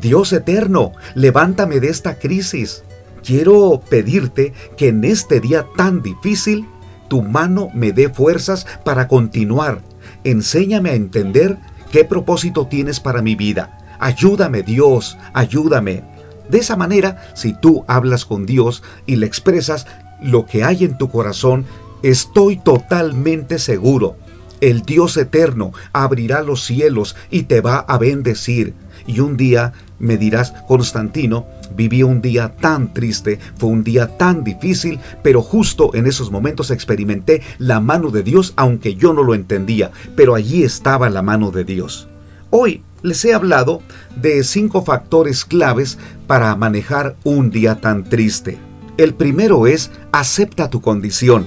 Dios 0.00 0.32
eterno, 0.32 0.92
levántame 1.14 1.80
de 1.80 1.88
esta 1.88 2.18
crisis. 2.18 2.82
Quiero 3.28 3.82
pedirte 3.90 4.54
que 4.78 4.88
en 4.88 5.04
este 5.04 5.38
día 5.38 5.66
tan 5.76 6.00
difícil, 6.00 6.66
tu 7.10 7.20
mano 7.20 7.68
me 7.74 7.92
dé 7.92 8.08
fuerzas 8.08 8.66
para 8.86 9.06
continuar. 9.06 9.82
Enséñame 10.24 10.88
a 10.88 10.94
entender 10.94 11.58
qué 11.92 12.06
propósito 12.06 12.68
tienes 12.68 13.00
para 13.00 13.20
mi 13.20 13.34
vida 13.34 13.78
Ayúdame 13.98 14.62
Dios, 14.62 15.18
ayúdame. 15.34 16.04
De 16.48 16.58
esa 16.58 16.74
manera, 16.74 17.22
si 17.34 17.52
tú 17.52 17.84
hablas 17.86 18.24
con 18.24 18.46
Dios 18.46 18.82
y 19.06 19.16
le 19.16 19.26
expresas 19.26 19.86
lo 20.22 20.46
que 20.46 20.64
hay 20.64 20.84
en 20.84 20.96
tu 20.96 21.10
corazón, 21.10 21.66
estoy 22.02 22.56
totalmente 22.56 23.58
seguro. 23.58 24.16
El 24.60 24.82
Dios 24.82 25.16
eterno 25.16 25.72
abrirá 25.92 26.42
los 26.42 26.64
cielos 26.64 27.14
y 27.30 27.42
te 27.42 27.60
va 27.60 27.78
a 27.78 27.98
bendecir. 27.98 28.74
Y 29.06 29.20
un 29.20 29.36
día 29.36 29.72
me 29.98 30.16
dirás, 30.16 30.52
Constantino, 30.66 31.46
viví 31.74 32.02
un 32.02 32.20
día 32.20 32.54
tan 32.60 32.92
triste, 32.92 33.38
fue 33.56 33.70
un 33.70 33.84
día 33.84 34.16
tan 34.16 34.44
difícil, 34.44 35.00
pero 35.22 35.42
justo 35.42 35.94
en 35.94 36.06
esos 36.06 36.30
momentos 36.30 36.70
experimenté 36.70 37.42
la 37.58 37.80
mano 37.80 38.10
de 38.10 38.22
Dios, 38.22 38.52
aunque 38.56 38.94
yo 38.94 39.12
no 39.12 39.22
lo 39.22 39.34
entendía, 39.34 39.90
pero 40.16 40.34
allí 40.34 40.62
estaba 40.62 41.10
la 41.10 41.22
mano 41.22 41.50
de 41.50 41.64
Dios. 41.64 42.08
Hoy 42.50 42.82
les 43.02 43.24
he 43.24 43.34
hablado 43.34 43.82
de 44.16 44.42
cinco 44.44 44.82
factores 44.82 45.44
claves 45.44 45.98
para 46.26 46.54
manejar 46.56 47.16
un 47.24 47.50
día 47.50 47.80
tan 47.80 48.04
triste. 48.04 48.58
El 48.96 49.14
primero 49.14 49.66
es 49.66 49.90
acepta 50.12 50.70
tu 50.70 50.80
condición. 50.80 51.46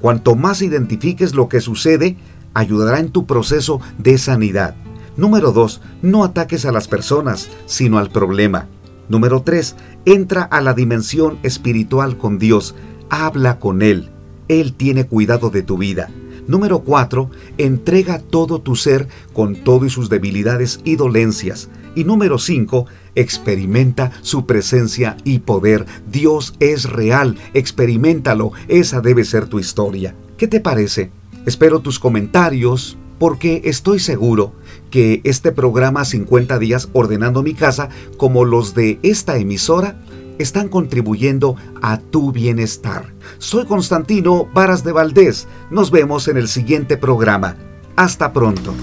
Cuanto 0.00 0.34
más 0.34 0.62
identifiques 0.62 1.34
lo 1.34 1.48
que 1.48 1.60
sucede, 1.60 2.16
ayudará 2.54 2.98
en 2.98 3.10
tu 3.10 3.26
proceso 3.26 3.80
de 3.98 4.18
sanidad. 4.18 4.74
Número 5.18 5.50
2. 5.50 5.80
No 6.02 6.22
ataques 6.22 6.64
a 6.64 6.70
las 6.70 6.86
personas, 6.86 7.50
sino 7.66 7.98
al 7.98 8.08
problema. 8.08 8.68
Número 9.08 9.42
3. 9.42 9.74
Entra 10.04 10.44
a 10.44 10.60
la 10.60 10.74
dimensión 10.74 11.40
espiritual 11.42 12.16
con 12.16 12.38
Dios. 12.38 12.76
Habla 13.10 13.58
con 13.58 13.82
Él. 13.82 14.10
Él 14.46 14.74
tiene 14.74 15.06
cuidado 15.06 15.50
de 15.50 15.64
tu 15.64 15.76
vida. 15.76 16.08
Número 16.46 16.84
4. 16.84 17.30
Entrega 17.58 18.20
todo 18.20 18.60
tu 18.60 18.76
ser 18.76 19.08
con 19.32 19.56
todo 19.56 19.86
y 19.86 19.90
sus 19.90 20.08
debilidades 20.08 20.78
y 20.84 20.94
dolencias. 20.94 21.68
Y 21.96 22.04
número 22.04 22.38
5. 22.38 22.86
Experimenta 23.16 24.12
su 24.22 24.46
presencia 24.46 25.16
y 25.24 25.40
poder. 25.40 25.84
Dios 26.08 26.54
es 26.60 26.88
real. 26.88 27.36
Experimentalo. 27.54 28.52
Esa 28.68 29.00
debe 29.00 29.24
ser 29.24 29.48
tu 29.48 29.58
historia. 29.58 30.14
¿Qué 30.36 30.46
te 30.46 30.60
parece? 30.60 31.10
Espero 31.44 31.80
tus 31.80 31.98
comentarios 31.98 32.96
porque 33.18 33.62
estoy 33.64 33.98
seguro 33.98 34.52
que 34.90 35.20
este 35.24 35.52
programa 35.52 36.04
50 36.04 36.58
días 36.58 36.88
ordenando 36.92 37.42
mi 37.42 37.54
casa, 37.54 37.88
como 38.16 38.44
los 38.44 38.74
de 38.74 38.98
esta 39.02 39.36
emisora, 39.36 40.00
están 40.38 40.68
contribuyendo 40.68 41.56
a 41.82 41.98
tu 41.98 42.32
bienestar. 42.32 43.12
Soy 43.38 43.66
Constantino 43.66 44.48
Varas 44.54 44.84
de 44.84 44.92
Valdés. 44.92 45.48
Nos 45.70 45.90
vemos 45.90 46.28
en 46.28 46.36
el 46.36 46.48
siguiente 46.48 46.96
programa. 46.96 47.56
Hasta 47.96 48.32
pronto. 48.32 48.74